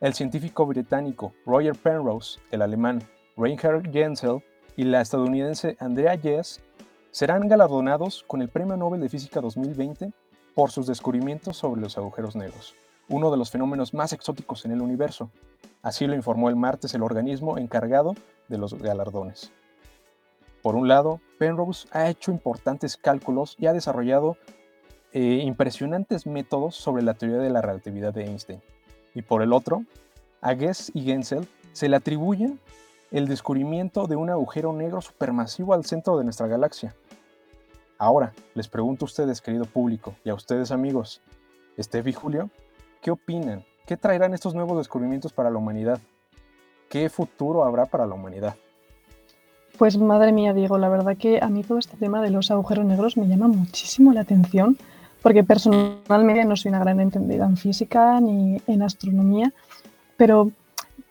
El 0.00 0.14
científico 0.14 0.66
británico 0.66 1.32
Roger 1.44 1.74
Penrose, 1.74 2.40
el 2.50 2.62
alemán 2.62 3.02
Reinhard 3.36 3.90
Genzel 3.90 4.42
y 4.76 4.84
la 4.84 5.00
estadounidense 5.00 5.76
Andrea 5.80 6.16
Jess 6.18 6.60
serán 7.12 7.46
galardonados 7.46 8.24
con 8.26 8.40
el 8.40 8.48
Premio 8.48 8.76
Nobel 8.76 9.02
de 9.02 9.10
Física 9.10 9.42
2020 9.42 10.12
por 10.54 10.70
sus 10.70 10.86
descubrimientos 10.86 11.58
sobre 11.58 11.82
los 11.82 11.98
agujeros 11.98 12.34
negros, 12.34 12.74
uno 13.08 13.30
de 13.30 13.36
los 13.36 13.50
fenómenos 13.50 13.92
más 13.92 14.14
exóticos 14.14 14.64
en 14.64 14.72
el 14.72 14.80
universo. 14.80 15.30
Así 15.82 16.06
lo 16.06 16.14
informó 16.14 16.48
el 16.48 16.56
martes 16.56 16.94
el 16.94 17.02
organismo 17.02 17.58
encargado 17.58 18.14
de 18.48 18.56
los 18.56 18.72
galardones. 18.74 19.52
Por 20.62 20.74
un 20.74 20.88
lado, 20.88 21.20
Penrose 21.38 21.86
ha 21.92 22.08
hecho 22.08 22.30
importantes 22.30 22.96
cálculos 22.96 23.56
y 23.58 23.66
ha 23.66 23.74
desarrollado 23.74 24.38
eh, 25.12 25.42
impresionantes 25.44 26.26
métodos 26.26 26.76
sobre 26.76 27.02
la 27.02 27.12
teoría 27.12 27.38
de 27.38 27.50
la 27.50 27.60
relatividad 27.60 28.14
de 28.14 28.24
Einstein. 28.24 28.62
Y 29.14 29.20
por 29.20 29.42
el 29.42 29.52
otro, 29.52 29.84
a 30.40 30.54
Guess 30.54 30.92
y 30.94 31.02
Gensel 31.02 31.46
se 31.72 31.90
le 31.90 31.96
atribuyen 31.96 32.58
el 33.10 33.28
descubrimiento 33.28 34.06
de 34.06 34.16
un 34.16 34.30
agujero 34.30 34.72
negro 34.72 35.02
supermasivo 35.02 35.74
al 35.74 35.84
centro 35.84 36.16
de 36.16 36.24
nuestra 36.24 36.46
galaxia. 36.46 36.94
Ahora, 38.02 38.32
les 38.54 38.66
pregunto 38.66 39.04
a 39.04 39.06
ustedes, 39.06 39.40
querido 39.40 39.64
público, 39.64 40.16
y 40.24 40.30
a 40.30 40.34
ustedes 40.34 40.72
amigos, 40.72 41.20
Steph 41.78 42.08
y 42.08 42.12
Julio, 42.12 42.50
¿qué 43.00 43.12
opinan? 43.12 43.62
¿Qué 43.86 43.96
traerán 43.96 44.34
estos 44.34 44.56
nuevos 44.56 44.76
descubrimientos 44.76 45.32
para 45.32 45.50
la 45.50 45.58
humanidad? 45.58 46.00
¿Qué 46.88 47.08
futuro 47.08 47.62
habrá 47.62 47.86
para 47.86 48.04
la 48.04 48.16
humanidad? 48.16 48.56
Pues 49.78 49.96
madre 49.98 50.32
mía, 50.32 50.52
Diego, 50.52 50.78
la 50.78 50.88
verdad 50.88 51.16
que 51.16 51.38
a 51.40 51.48
mí 51.48 51.62
todo 51.62 51.78
este 51.78 51.96
tema 51.96 52.20
de 52.22 52.30
los 52.30 52.50
agujeros 52.50 52.84
negros 52.84 53.16
me 53.16 53.28
llama 53.28 53.46
muchísimo 53.46 54.12
la 54.12 54.22
atención, 54.22 54.76
porque 55.22 55.44
personalmente 55.44 56.44
no 56.44 56.56
soy 56.56 56.70
una 56.70 56.80
gran 56.80 56.98
entendida 56.98 57.44
en 57.44 57.56
física 57.56 58.20
ni 58.20 58.60
en 58.66 58.82
astronomía, 58.82 59.52
pero 60.16 60.50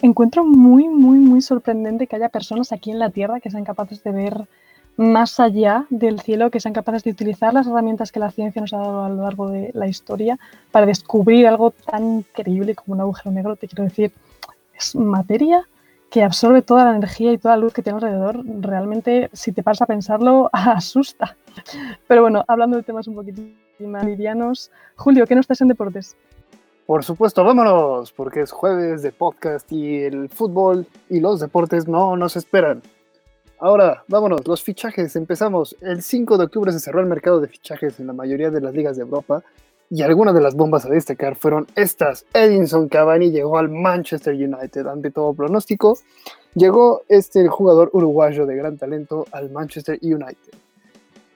encuentro 0.02 0.44
muy, 0.44 0.90
muy, 0.90 1.20
muy 1.20 1.42
sorprendente 1.42 2.06
que 2.08 2.18
haya 2.18 2.28
personas 2.28 2.74
aquí 2.74 2.92
en 2.92 3.00
la 3.00 3.12
Tierra 3.12 3.40
que 3.40 3.50
sean 3.50 3.64
capaces 3.64 4.04
de 4.04 4.12
ver 4.12 4.48
más 5.02 5.40
allá 5.40 5.88
del 5.90 6.20
cielo, 6.20 6.52
que 6.52 6.60
sean 6.60 6.74
capaces 6.74 7.04
de 7.04 7.10
utilizar 7.10 7.54
las 7.54 7.66
herramientas 7.66 8.12
que 8.12 8.20
la 8.20 8.30
ciencia 8.30 8.62
nos 8.62 8.72
ha 8.74 8.78
dado 8.78 9.04
a 9.04 9.10
lo 9.10 9.24
largo 9.24 9.50
de 9.50 9.72
la 9.74 9.88
historia 9.88 10.38
para 10.72 10.86
descubrir 10.86 11.48
algo 11.48 11.72
tan 11.72 12.18
increíble 12.18 12.76
como 12.76 12.94
un 12.94 13.02
agujero 13.02 13.32
negro. 13.32 13.56
Te 13.56 13.68
quiero 13.68 13.84
decir, 13.84 14.12
es 14.78 14.96
materia 14.96 15.68
que 16.12 16.24
absorbe 16.24 16.62
toda 16.62 16.86
la 16.86 16.96
energía 16.96 17.32
y 17.32 17.40
toda 17.40 17.56
la 17.56 17.64
luz 17.64 17.74
que 17.74 17.82
tiene 17.82 17.98
alrededor, 17.98 18.44
realmente, 18.60 19.30
si 19.34 19.52
te 19.52 19.64
pasas 19.64 19.84
a 19.84 19.86
pensarlo, 19.88 20.50
asusta. 20.54 21.36
Pero 22.08 22.22
bueno, 22.22 22.44
hablando 22.48 22.78
de 22.78 22.84
temas 22.84 23.08
un 23.08 23.16
poquito 23.16 23.42
más 23.80 24.06
livianos, 24.06 24.70
Julio, 24.96 25.26
¿qué 25.26 25.34
nos 25.34 25.44
estás 25.44 25.62
en 25.62 25.70
deportes? 25.70 26.16
Por 26.86 27.04
supuesto, 27.04 27.44
vámonos, 27.44 28.12
porque 28.12 28.42
es 28.42 28.52
jueves 28.52 29.02
de 29.02 29.12
podcast 29.12 29.72
y 29.72 30.04
el 30.04 30.30
fútbol 30.30 30.86
y 31.10 31.22
los 31.22 31.40
deportes 31.40 31.88
no 31.88 32.16
nos 32.18 32.36
esperan. 32.36 32.84
Ahora, 33.64 34.04
vámonos, 34.08 34.48
los 34.48 34.64
fichajes, 34.64 35.16
empezamos. 35.16 35.78
El 35.82 36.02
5 36.02 36.40
de 36.40 36.46
octubre 36.46 36.72
se 36.72 36.80
cerró 36.80 37.00
el 37.00 37.06
mercado 37.06 37.40
de 37.40 37.48
fichajes 37.48 38.00
en 38.00 38.08
la 38.08 38.14
mayoría 38.14 38.50
de 38.50 38.60
las 38.60 38.74
ligas 38.74 38.98
de 38.98 39.04
Europa 39.04 39.44
y 39.88 40.02
algunas 40.02 40.34
de 40.34 40.42
las 40.42 40.56
bombas 40.56 40.84
a 40.88 40.90
destacar 40.90 41.36
fueron 41.36 41.68
estas. 41.76 42.26
Edinson 42.34 42.90
Cavani 42.90 43.30
llegó 43.30 43.60
al 43.60 43.70
Manchester 43.70 44.34
United 44.34 44.88
ante 44.88 45.12
todo 45.12 45.36
pronóstico. 45.36 46.00
Llegó 46.56 47.04
este 47.08 47.48
jugador 47.50 47.92
uruguayo 47.94 48.48
de 48.48 48.56
gran 48.56 48.80
talento 48.80 49.28
al 49.32 49.52
Manchester 49.52 50.00
United. 50.02 50.56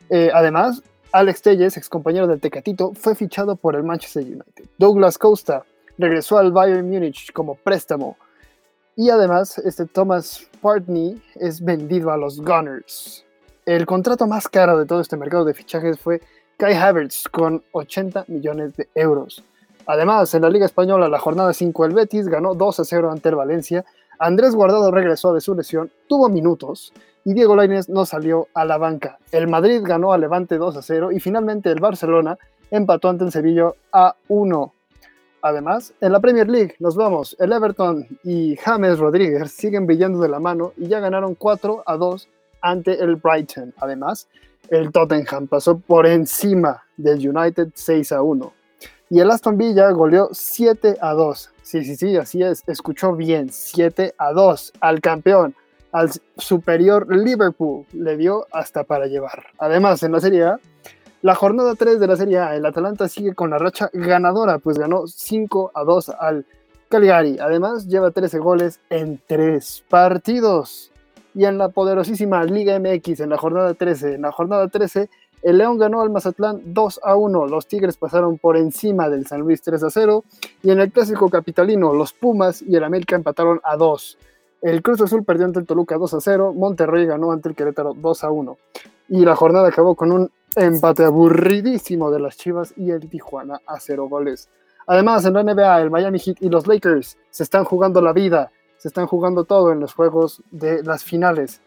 Eh, 0.10 0.32
además, 0.34 0.82
Alex 1.12 1.44
Telles, 1.44 1.78
ex 1.78 1.88
compañero 1.90 2.26
del 2.26 2.40
Tecatito, 2.40 2.94
fue 2.96 3.14
fichado 3.14 3.56
por 3.56 3.76
el 3.76 3.84
Manchester 3.84 4.24
United. 4.24 4.66
Douglas 4.80 5.20
Costa 5.20 5.64
regresó 6.00 6.40
al 6.40 6.52
Bayern 6.52 6.90
Múnich 6.90 7.32
como 7.32 7.54
préstamo. 7.54 8.18
Y 8.98 9.10
además, 9.10 9.58
este 9.58 9.86
Thomas 9.86 10.48
Partney 10.62 11.22
es 11.36 11.62
vendido 11.62 12.12
a 12.12 12.18
los 12.18 12.40
Gunners. 12.40 13.26
El 13.66 13.86
contrato 13.86 14.26
más 14.26 14.48
caro 14.48 14.78
de 14.78 14.86
todo 14.86 15.02
este 15.02 15.18
mercado 15.18 15.44
de 15.44 15.54
fichajes 15.54 16.00
fue 16.00 16.22
Kai 16.56 16.76
Havertz 16.76 17.28
con 17.28 17.62
80 17.74 18.24
millones 18.30 18.74
de 18.78 18.88
euros. 18.96 19.44
Además, 19.86 20.34
en 20.34 20.44
la 20.44 20.50
Liga 20.50 20.66
Española, 20.66 21.10
la 21.10 21.20
jornada 21.20 21.54
5, 21.54 21.86
el 21.86 21.94
Betis 21.94 22.30
ganó 22.30 22.56
2 22.56 22.80
a 22.80 22.86
0 22.86 23.12
ante 23.12 23.30
el 23.30 23.36
Valencia. 23.36 23.84
Andrés 24.18 24.56
Guardado 24.56 24.90
regresó 24.92 25.34
de 25.34 25.42
su 25.42 25.56
lesión, 25.56 25.92
tuvo 26.08 26.30
minutos 26.30 26.94
y 27.26 27.34
Diego 27.34 27.56
Lainez 27.56 27.90
no 27.90 28.06
salió 28.06 28.48
a 28.54 28.64
la 28.64 28.78
banca. 28.78 29.18
El 29.32 29.48
Madrid 29.48 29.82
ganó 29.84 30.14
a 30.14 30.18
Levante 30.18 30.58
2 30.58 30.78
a 30.78 30.82
0 30.82 31.12
y 31.12 31.20
finalmente 31.20 31.70
el 31.70 31.82
Barcelona 31.82 32.38
empató 32.72 33.10
ante 33.10 33.26
el 33.26 33.32
Sevilla 33.34 33.72
a 33.92 34.16
1. 34.30 34.74
Además, 35.46 35.94
en 36.02 36.12
la 36.12 36.20
Premier 36.20 36.50
League 36.50 36.74
nos 36.80 36.96
vamos, 36.96 37.36
el 37.40 37.54
Everton 37.54 38.08
y 38.24 38.56
James 38.56 38.98
Rodríguez 38.98 39.52
siguen 39.52 39.86
brillando 39.86 40.20
de 40.20 40.28
la 40.28 40.40
mano 40.40 40.74
y 40.76 40.88
ya 40.88 41.00
ganaron 41.00 41.36
4 41.36 41.84
a 41.86 41.98
2 41.98 42.28
ante 42.62 43.00
el 43.00 43.18
Brighton. 43.18 43.72
Además, 43.78 44.28
el 44.72 44.92
Tottenham 44.92 45.46
pasó 45.46 45.78
por 45.78 46.08
encima 46.08 46.82
del 46.98 47.30
United 47.30 47.68
6 47.76 48.12
a 48.14 48.24
1. 48.24 48.54
Y 49.12 49.20
el 49.20 49.30
Aston 49.30 49.56
Villa 49.56 49.92
goleó 49.92 50.30
7 50.32 50.98
a 51.00 51.14
2. 51.14 51.52
Sí, 51.62 51.84
sí, 51.84 51.96
sí, 51.96 52.18
así 52.18 52.42
es. 52.42 52.64
Escuchó 52.66 53.16
bien. 53.16 53.50
7 53.52 54.16
a 54.18 54.32
2 54.32 54.74
al 54.80 55.00
campeón, 55.00 55.54
al 55.92 56.10
superior 56.38 57.06
Liverpool. 57.16 57.86
Le 57.94 58.18
dio 58.18 58.48
hasta 58.52 58.84
para 58.84 59.06
llevar. 59.06 59.46
Además, 59.60 60.02
en 60.02 60.14
la 60.14 60.22
Serie 60.22 60.46
A, 60.46 60.60
la 61.26 61.34
jornada 61.34 61.74
3 61.74 62.00
de 62.00 62.06
la 62.06 62.18
Serie 62.18 62.38
A, 62.38 62.56
el 62.56 62.68
Atalanta 62.68 63.08
sigue 63.08 63.34
con 63.34 63.50
la 63.50 63.58
racha 63.58 63.90
ganadora, 63.94 64.60
pues 64.60 64.78
ganó 64.78 65.08
5 65.08 65.72
a 65.74 65.84
2 65.84 66.10
al 66.20 66.46
Cagliari. 66.88 67.40
Además, 67.40 67.88
lleva 67.88 68.12
13 68.12 68.38
goles 68.38 68.80
en 68.92 69.20
3 69.26 69.86
partidos. 69.90 70.92
Y 71.34 71.46
en 71.46 71.58
la 71.58 71.70
poderosísima 71.70 72.44
Liga 72.44 72.80
MX, 72.80 73.22
en 73.22 73.32
la 73.32 73.40
jornada 73.40 73.74
13, 73.74 74.14
en 74.14 74.22
la 74.22 74.32
jornada 74.32 74.68
13, 74.68 75.10
el 75.42 75.58
León 75.58 75.80
ganó 75.80 76.04
al 76.04 76.12
Mazatlán 76.12 76.62
2 76.64 77.00
a 77.04 77.16
1. 77.16 77.48
Los 77.48 77.66
Tigres 77.66 77.98
pasaron 77.98 78.38
por 78.38 78.56
encima 78.56 79.10
del 79.10 79.26
San 79.26 79.42
Luis 79.42 79.64
3 79.64 79.82
a 79.82 79.90
0. 79.90 80.24
Y 80.62 80.70
en 80.70 80.80
el 80.80 80.92
clásico 80.92 81.32
capitalino, 81.32 81.92
los 81.96 82.14
Pumas 82.14 82.62
y 82.62 82.76
el 82.76 82.84
América 82.84 83.16
empataron 83.16 83.62
a 83.64 83.78
2. 83.78 84.20
El 84.62 84.84
Cruz 84.84 85.02
Azul 85.02 85.24
perdió 85.24 85.48
ante 85.48 85.58
el 85.58 85.66
Toluca 85.66 85.98
2 85.98 86.14
a 86.14 86.22
0. 86.22 86.54
Monterrey 86.54 87.08
ganó 87.08 87.32
ante 87.32 87.50
el 87.50 87.56
Querétaro 87.56 87.96
2 87.96 88.24
a 88.24 88.30
1. 88.30 88.58
Y 89.10 89.24
la 89.26 89.36
jornada 89.36 89.68
acabó 89.68 89.96
con 89.96 90.12
un 90.12 90.32
empate 90.56 91.04
aburridísimo 91.04 92.12
de 92.12 92.20
las 92.20 92.38
Chivas 92.38 92.74
y 92.78 92.92
el 92.92 93.08
Tijuana 93.10 93.62
a 93.66 93.80
0 93.80 94.08
goles. 94.08 94.50
Además, 94.88 95.26
en 95.26 95.34
la 95.34 95.44
NBA, 95.44 95.82
el 95.82 95.92
Miami 95.92 96.20
Heat 96.20 96.38
y 96.42 96.50
los 96.50 96.68
Lakers 96.68 97.18
se 97.30 97.44
están 97.44 97.66
jugando 97.66 98.02
la 98.02 98.14
vida, 98.14 98.52
se 98.78 98.88
están 98.88 99.08
jugando 99.08 99.44
todo 99.44 99.72
en 99.72 99.80
los 99.80 99.94
juegos 99.94 100.42
de 100.52 100.84
las 100.84 101.04
finales. 101.04 101.62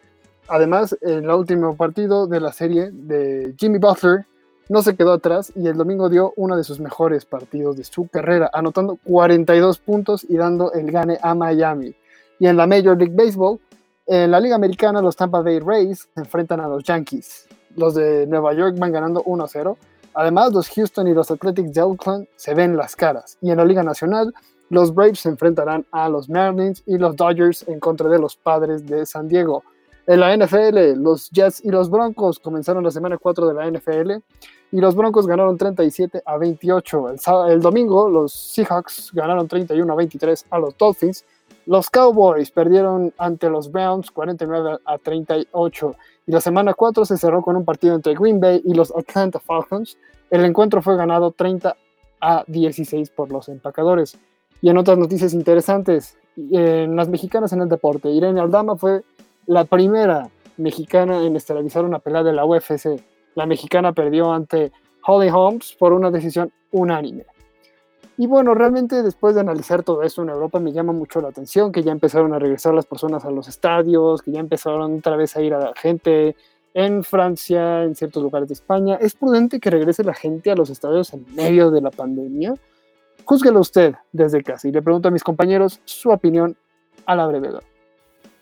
Además, 0.47 0.97
en 1.01 1.25
el 1.25 1.29
último 1.29 1.75
partido 1.75 2.27
de 2.27 2.39
la 2.39 2.51
serie 2.51 2.91
de 2.91 3.53
Jimmy 3.57 3.77
Butler 3.77 4.25
no 4.69 4.81
se 4.81 4.95
quedó 4.95 5.13
atrás 5.13 5.51
y 5.55 5.67
el 5.67 5.77
domingo 5.77 6.09
dio 6.09 6.33
uno 6.37 6.55
de 6.55 6.63
sus 6.63 6.79
mejores 6.79 7.25
partidos 7.25 7.75
de 7.75 7.83
su 7.83 8.07
carrera, 8.07 8.49
anotando 8.53 8.97
42 9.03 9.79
puntos 9.79 10.25
y 10.27 10.37
dando 10.37 10.71
el 10.73 10.91
gane 10.91 11.17
a 11.21 11.35
Miami. 11.35 11.95
Y 12.39 12.47
en 12.47 12.55
la 12.55 12.67
Major 12.67 12.97
League 12.97 13.15
Baseball, 13.15 13.59
en 14.09 14.31
la 14.31 14.39
Liga 14.39 14.55
Americana, 14.55 15.01
los 15.01 15.15
Tampa 15.15 15.41
Bay 15.41 15.59
Rays 15.59 16.09
se 16.13 16.19
enfrentan 16.19 16.59
a 16.59 16.67
los 16.67 16.83
Yankees. 16.83 17.47
Los 17.75 17.93
de 17.93 18.25
Nueva 18.25 18.53
York 18.53 18.75
van 18.77 18.91
ganando 18.91 19.23
1-0. 19.23 19.77
Además, 20.15 20.51
los 20.51 20.67
Houston 20.69 21.07
y 21.07 21.13
los 21.13 21.29
Athletics 21.29 21.73
de 21.73 21.81
Oakland 21.81 22.27
se 22.35 22.53
ven 22.55 22.75
las 22.75 22.95
caras. 22.95 23.37
Y 23.41 23.51
en 23.51 23.57
la 23.57 23.65
Liga 23.65 23.83
Nacional, 23.83 24.33
los 24.69 24.93
Braves 24.93 25.19
se 25.19 25.29
enfrentarán 25.29 25.85
a 25.91 26.09
los 26.09 26.27
Marlins 26.27 26.83
y 26.87 26.97
los 26.97 27.15
Dodgers 27.15 27.67
en 27.67 27.79
contra 27.79 28.09
de 28.09 28.19
los 28.19 28.35
Padres 28.35 28.85
de 28.87 29.05
San 29.05 29.27
Diego. 29.27 29.63
En 30.07 30.21
la 30.21 30.35
NFL, 30.35 30.99
los 30.99 31.29
Jets 31.29 31.63
y 31.63 31.69
los 31.69 31.91
Broncos 31.91 32.39
comenzaron 32.39 32.83
la 32.83 32.89
semana 32.89 33.19
4 33.19 33.47
de 33.47 33.53
la 33.53 33.69
NFL 33.69 34.11
y 34.71 34.79
los 34.79 34.95
Broncos 34.95 35.27
ganaron 35.27 35.55
37 35.55 36.23
a 36.25 36.37
28. 36.37 37.09
El, 37.47 37.61
domingo, 37.61 38.09
los 38.09 38.33
Seahawks 38.33 39.11
ganaron 39.13 39.47
31 39.47 39.93
a 39.93 39.95
23 39.95 40.45
a 40.49 40.59
los 40.59 40.75
Dolphins. 40.77 41.25
Los 41.65 41.89
Cowboys 41.89 42.51
perdieron 42.51 43.13
ante 43.17 43.49
los 43.49 43.71
Browns 43.71 44.11
49 44.11 44.79
a 44.83 44.97
38. 44.97 45.95
Y 46.27 46.31
la 46.31 46.41
semana 46.41 46.73
4 46.73 47.05
se 47.05 47.17
cerró 47.17 47.41
con 47.41 47.55
un 47.55 47.65
partido 47.65 47.95
entre 47.95 48.15
Green 48.15 48.39
Bay 48.39 48.61
y 48.65 48.73
los 48.73 48.95
Atlanta 48.95 49.39
Falcons. 49.39 49.97
El 50.29 50.45
encuentro 50.45 50.81
fue 50.81 50.97
ganado 50.97 51.31
30 51.31 51.75
a 52.21 52.43
16 52.47 53.09
por 53.11 53.31
los 53.31 53.49
empacadores. 53.49 54.17
Y 54.61 54.69
en 54.69 54.77
otras 54.77 54.97
noticias 54.97 55.33
interesantes, 55.33 56.17
en 56.35 56.95
las 56.95 57.09
mexicanas 57.09 57.53
en 57.53 57.61
el 57.61 57.69
deporte, 57.69 58.09
Irene 58.09 58.41
Aldama 58.41 58.75
fue 58.75 59.03
la 59.45 59.65
primera 59.65 60.29
mexicana 60.57 61.23
en 61.23 61.35
estelarizar 61.35 61.85
una 61.85 61.99
pelea 61.99 62.23
de 62.23 62.33
la 62.33 62.45
UFC. 62.45 63.01
La 63.35 63.45
mexicana 63.45 63.93
perdió 63.93 64.31
ante 64.31 64.71
Holly 65.05 65.29
Holmes 65.29 65.75
por 65.79 65.93
una 65.93 66.11
decisión 66.11 66.51
unánime. 66.71 67.25
Y 68.19 68.27
bueno, 68.27 68.53
realmente 68.53 69.01
después 69.01 69.33
de 69.33 69.39
analizar 69.39 69.81
todo 69.81 70.03
esto 70.03 70.23
en 70.23 70.27
Europa 70.27 70.59
me 70.59 70.73
llama 70.73 70.91
mucho 70.91 71.21
la 71.21 71.29
atención 71.29 71.71
que 71.71 71.83
ya 71.83 71.93
empezaron 71.93 72.33
a 72.33 72.37
regresar 72.37 72.73
las 72.73 72.85
personas 72.85 73.23
a 73.23 73.31
los 73.31 73.47
estadios, 73.47 74.21
que 74.21 74.33
ya 74.33 74.41
empezaron 74.41 74.97
otra 74.97 75.15
vez 75.15 75.37
a 75.37 75.41
ir 75.41 75.53
a 75.53 75.59
la 75.59 75.73
gente 75.73 76.35
en 76.73 77.05
Francia, 77.05 77.85
en 77.85 77.95
ciertos 77.95 78.21
lugares 78.21 78.49
de 78.49 78.55
España. 78.55 78.97
¿Es 78.99 79.13
prudente 79.13 79.61
que 79.61 79.69
regrese 79.69 80.03
la 80.03 80.13
gente 80.13 80.51
a 80.51 80.55
los 80.55 80.69
estadios 80.69 81.13
en 81.13 81.33
medio 81.33 81.71
de 81.71 81.79
la 81.79 81.91
pandemia? 81.91 82.55
Júzguelo 83.23 83.61
usted 83.61 83.95
desde 84.11 84.43
casa 84.43 84.67
y 84.67 84.73
le 84.73 84.81
pregunto 84.81 85.07
a 85.07 85.11
mis 85.11 85.23
compañeros 85.23 85.79
su 85.85 86.09
opinión 86.09 86.57
a 87.05 87.15
la 87.15 87.25
brevedad. 87.25 87.63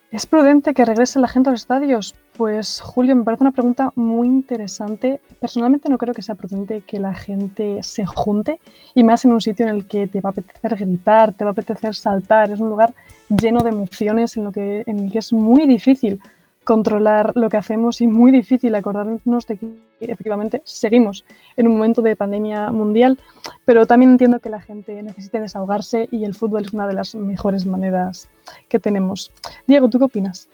¿Es 0.09 0.25
prudente 0.25 0.73
que 0.73 0.85
regrese 0.85 1.19
la 1.19 1.27
gente 1.27 1.49
a 1.49 1.51
los 1.51 1.61
estadios? 1.61 2.15
Pues 2.37 2.79
Julio, 2.79 3.13
me 3.13 3.25
parece 3.25 3.43
una 3.43 3.51
pregunta 3.51 3.91
muy 3.95 4.27
interesante. 4.27 5.19
Personalmente 5.41 5.89
no 5.89 5.97
creo 5.97 6.13
que 6.13 6.21
sea 6.21 6.35
prudente 6.35 6.81
que 6.87 6.97
la 6.97 7.13
gente 7.13 7.83
se 7.83 8.05
junte 8.05 8.61
y 8.95 9.03
más 9.03 9.25
en 9.25 9.33
un 9.33 9.41
sitio 9.41 9.67
en 9.67 9.75
el 9.75 9.85
que 9.85 10.07
te 10.07 10.21
va 10.21 10.29
a 10.29 10.31
apetecer 10.31 10.77
gritar, 10.77 11.33
te 11.33 11.43
va 11.43 11.49
a 11.49 11.51
apetecer 11.51 11.93
saltar. 11.93 12.49
Es 12.51 12.61
un 12.61 12.69
lugar 12.69 12.93
lleno 13.27 13.59
de 13.63 13.69
emociones 13.69 14.37
en, 14.37 14.45
lo 14.45 14.53
que, 14.53 14.83
en 14.85 14.99
el 14.99 15.11
que 15.11 15.19
es 15.19 15.33
muy 15.33 15.67
difícil 15.67 16.21
controlar 16.67 17.31
lo 17.35 17.49
que 17.49 17.55
hacemos 17.55 18.01
y 18.01 18.07
muy 18.07 18.29
difícil 18.29 18.75
acordarnos 18.75 19.47
de 19.47 19.57
que 19.57 19.79
efectivamente 20.01 20.61
seguimos 20.65 21.23
en 21.55 21.67
un 21.67 21.75
momento 21.75 22.01
de 22.01 22.17
pandemia 22.17 22.71
mundial, 22.71 23.17
pero 23.63 23.85
también 23.85 24.11
entiendo 24.11 24.41
que 24.41 24.49
la 24.49 24.59
gente 24.59 25.01
necesite 25.01 25.39
desahogarse 25.39 26.09
y 26.11 26.25
el 26.25 26.35
fútbol 26.35 26.65
es 26.65 26.73
una 26.73 26.85
de 26.85 26.93
las 26.93 27.15
mejores 27.15 27.65
maneras 27.65 28.27
que 28.67 28.79
tenemos. 28.79 29.31
Diego, 29.65 29.89
¿tú 29.89 29.97
qué 29.97 30.03
opinas? 30.03 30.49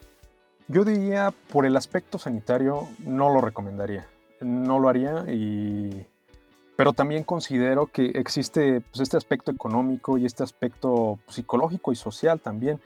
Yo 0.67 0.86
diría, 0.86 1.34
por 1.52 1.65
el 1.65 1.76
aspecto 1.76 2.19
sanitario, 2.19 2.88
no 2.99 3.34
lo 3.34 3.41
recomendaría. 3.41 4.06
No 4.39 4.80
lo 4.80 4.89
haría 4.89 5.26
y... 5.28 6.06
Pero 6.76 6.93
también 6.93 7.23
considero 7.23 7.88
que 7.88 8.06
existe 8.13 8.82
pues, 8.82 9.02
este 9.02 9.17
aspecto 9.17 9.49
económico 9.49 10.19
y 10.19 10.28
este 10.28 10.43
aspecto 10.43 11.17
psicológico 11.28 11.91
y 11.91 11.95
social 11.95 12.39
también, 12.39 12.80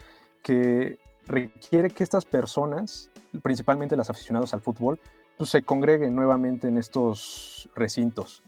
que 0.44 0.98
requiere 1.28 1.90
que 1.90 2.04
estas 2.04 2.26
personas, 2.26 3.10
principalmente 3.42 3.96
las 3.96 4.10
aficionadas 4.10 4.54
al 4.54 4.62
fútbol, 4.62 5.00
pues 5.38 5.50
se 5.50 5.62
congreguen 5.62 6.16
nuevamente 6.16 6.68
en 6.68 6.78
estos 6.78 7.70
recintos. 7.76 8.42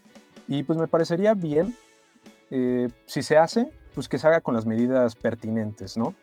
Y 0.47 0.63
pues 0.63 0.79
me 0.79 0.87
parecería 0.87 1.33
bien, 1.33 1.75
eh, 2.49 2.89
si 3.05 3.21
se 3.21 3.37
hace, 3.37 3.69
pues 3.93 4.09
que 4.09 4.17
se 4.17 4.27
haga 4.27 4.41
con 4.41 4.55
las 4.55 4.65
medidas 4.65 5.15
pertinentes, 5.15 5.97
¿no? 5.97 6.15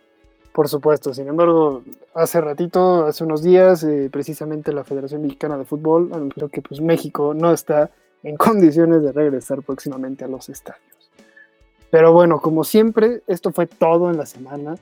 Por 0.52 0.68
supuesto, 0.68 1.12
sin 1.12 1.28
embargo, 1.28 1.82
hace 2.14 2.40
ratito, 2.40 3.04
hace 3.04 3.22
unos 3.22 3.42
días, 3.42 3.84
eh, 3.84 4.08
precisamente 4.10 4.72
la 4.72 4.84
Federación 4.84 5.22
Mexicana 5.22 5.58
de 5.58 5.66
Fútbol 5.66 6.10
anunció 6.14 6.48
que 6.48 6.62
pues, 6.62 6.80
México 6.80 7.34
no 7.34 7.52
está 7.52 7.90
en 8.22 8.36
condiciones 8.38 9.02
de 9.02 9.12
regresar 9.12 9.62
próximamente 9.62 10.24
a 10.24 10.28
los 10.28 10.48
estadios. 10.48 11.10
Pero 11.90 12.12
bueno, 12.12 12.40
como 12.40 12.64
siempre, 12.64 13.22
esto 13.26 13.52
fue 13.52 13.66
todo 13.66 14.10
en 14.10 14.16
la 14.16 14.26
semana. 14.26 14.76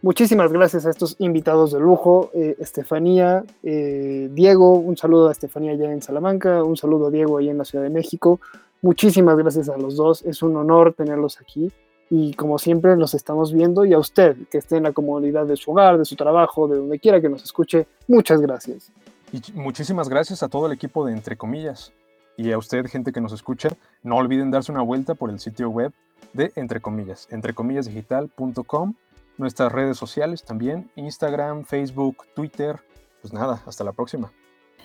Muchísimas 0.00 0.52
gracias 0.52 0.86
a 0.86 0.90
estos 0.90 1.16
invitados 1.18 1.72
de 1.72 1.80
lujo, 1.80 2.30
eh, 2.32 2.54
Estefanía, 2.60 3.44
eh, 3.64 4.28
Diego, 4.32 4.74
un 4.74 4.96
saludo 4.96 5.28
a 5.28 5.32
Estefanía 5.32 5.72
allá 5.72 5.92
en 5.92 6.02
Salamanca, 6.02 6.62
un 6.62 6.76
saludo 6.76 7.08
a 7.08 7.10
Diego 7.10 7.38
allá 7.38 7.50
en 7.50 7.58
la 7.58 7.64
Ciudad 7.64 7.82
de 7.82 7.90
México. 7.90 8.38
Muchísimas 8.80 9.36
gracias 9.36 9.68
a 9.68 9.76
los 9.76 9.96
dos, 9.96 10.22
es 10.22 10.40
un 10.42 10.56
honor 10.56 10.94
tenerlos 10.94 11.40
aquí 11.40 11.72
y 12.10 12.32
como 12.34 12.58
siempre 12.58 12.96
los 12.96 13.12
estamos 13.14 13.52
viendo 13.52 13.84
y 13.84 13.92
a 13.92 13.98
usted 13.98 14.36
que 14.52 14.58
esté 14.58 14.76
en 14.76 14.84
la 14.84 14.92
comunidad 14.92 15.46
de 15.46 15.56
su 15.56 15.72
hogar, 15.72 15.98
de 15.98 16.04
su 16.04 16.14
trabajo, 16.14 16.68
de 16.68 16.76
donde 16.76 17.00
quiera 17.00 17.20
que 17.20 17.28
nos 17.28 17.42
escuche, 17.42 17.88
muchas 18.06 18.40
gracias. 18.40 18.92
Y 19.32 19.42
muchísimas 19.54 20.08
gracias 20.08 20.44
a 20.44 20.48
todo 20.48 20.66
el 20.66 20.72
equipo 20.72 21.04
de 21.04 21.12
Entre 21.12 21.36
Comillas 21.36 21.92
y 22.36 22.52
a 22.52 22.58
usted, 22.58 22.86
gente 22.86 23.10
que 23.10 23.20
nos 23.20 23.32
escucha, 23.32 23.70
no 24.04 24.16
olviden 24.16 24.52
darse 24.52 24.70
una 24.70 24.82
vuelta 24.82 25.16
por 25.16 25.28
el 25.30 25.40
sitio 25.40 25.70
web 25.70 25.92
de 26.34 26.52
Entre 26.54 26.80
Comillas, 26.80 27.26
entrecomillasdigital.com 27.32 28.94
nuestras 29.38 29.72
redes 29.72 29.96
sociales 29.96 30.44
también, 30.44 30.90
Instagram, 30.96 31.64
Facebook, 31.64 32.26
Twitter. 32.34 32.80
Pues 33.22 33.32
nada, 33.32 33.62
hasta 33.66 33.84
la 33.84 33.92
próxima. 33.92 34.30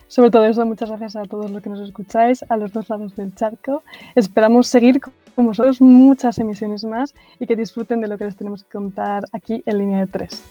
Sobre 0.07 0.29
todo 0.29 0.45
eso, 0.45 0.65
muchas 0.65 0.89
gracias 0.89 1.15
a 1.15 1.23
todos 1.23 1.49
los 1.49 1.61
que 1.61 1.69
nos 1.69 1.79
escucháis, 1.79 2.43
a 2.49 2.57
los 2.57 2.71
dos 2.71 2.89
lados 2.89 3.15
del 3.15 3.33
charco. 3.33 3.83
Esperamos 4.15 4.67
seguir 4.67 5.01
con 5.35 5.45
vosotros 5.47 5.81
muchas 5.81 6.37
emisiones 6.37 6.83
más 6.83 7.15
y 7.39 7.47
que 7.47 7.55
disfruten 7.55 8.01
de 8.01 8.07
lo 8.07 8.17
que 8.17 8.25
les 8.25 8.35
tenemos 8.35 8.63
que 8.63 8.69
contar 8.71 9.23
aquí 9.31 9.63
en 9.65 9.77
línea 9.79 9.99
de 9.99 10.07
tres. 10.07 10.43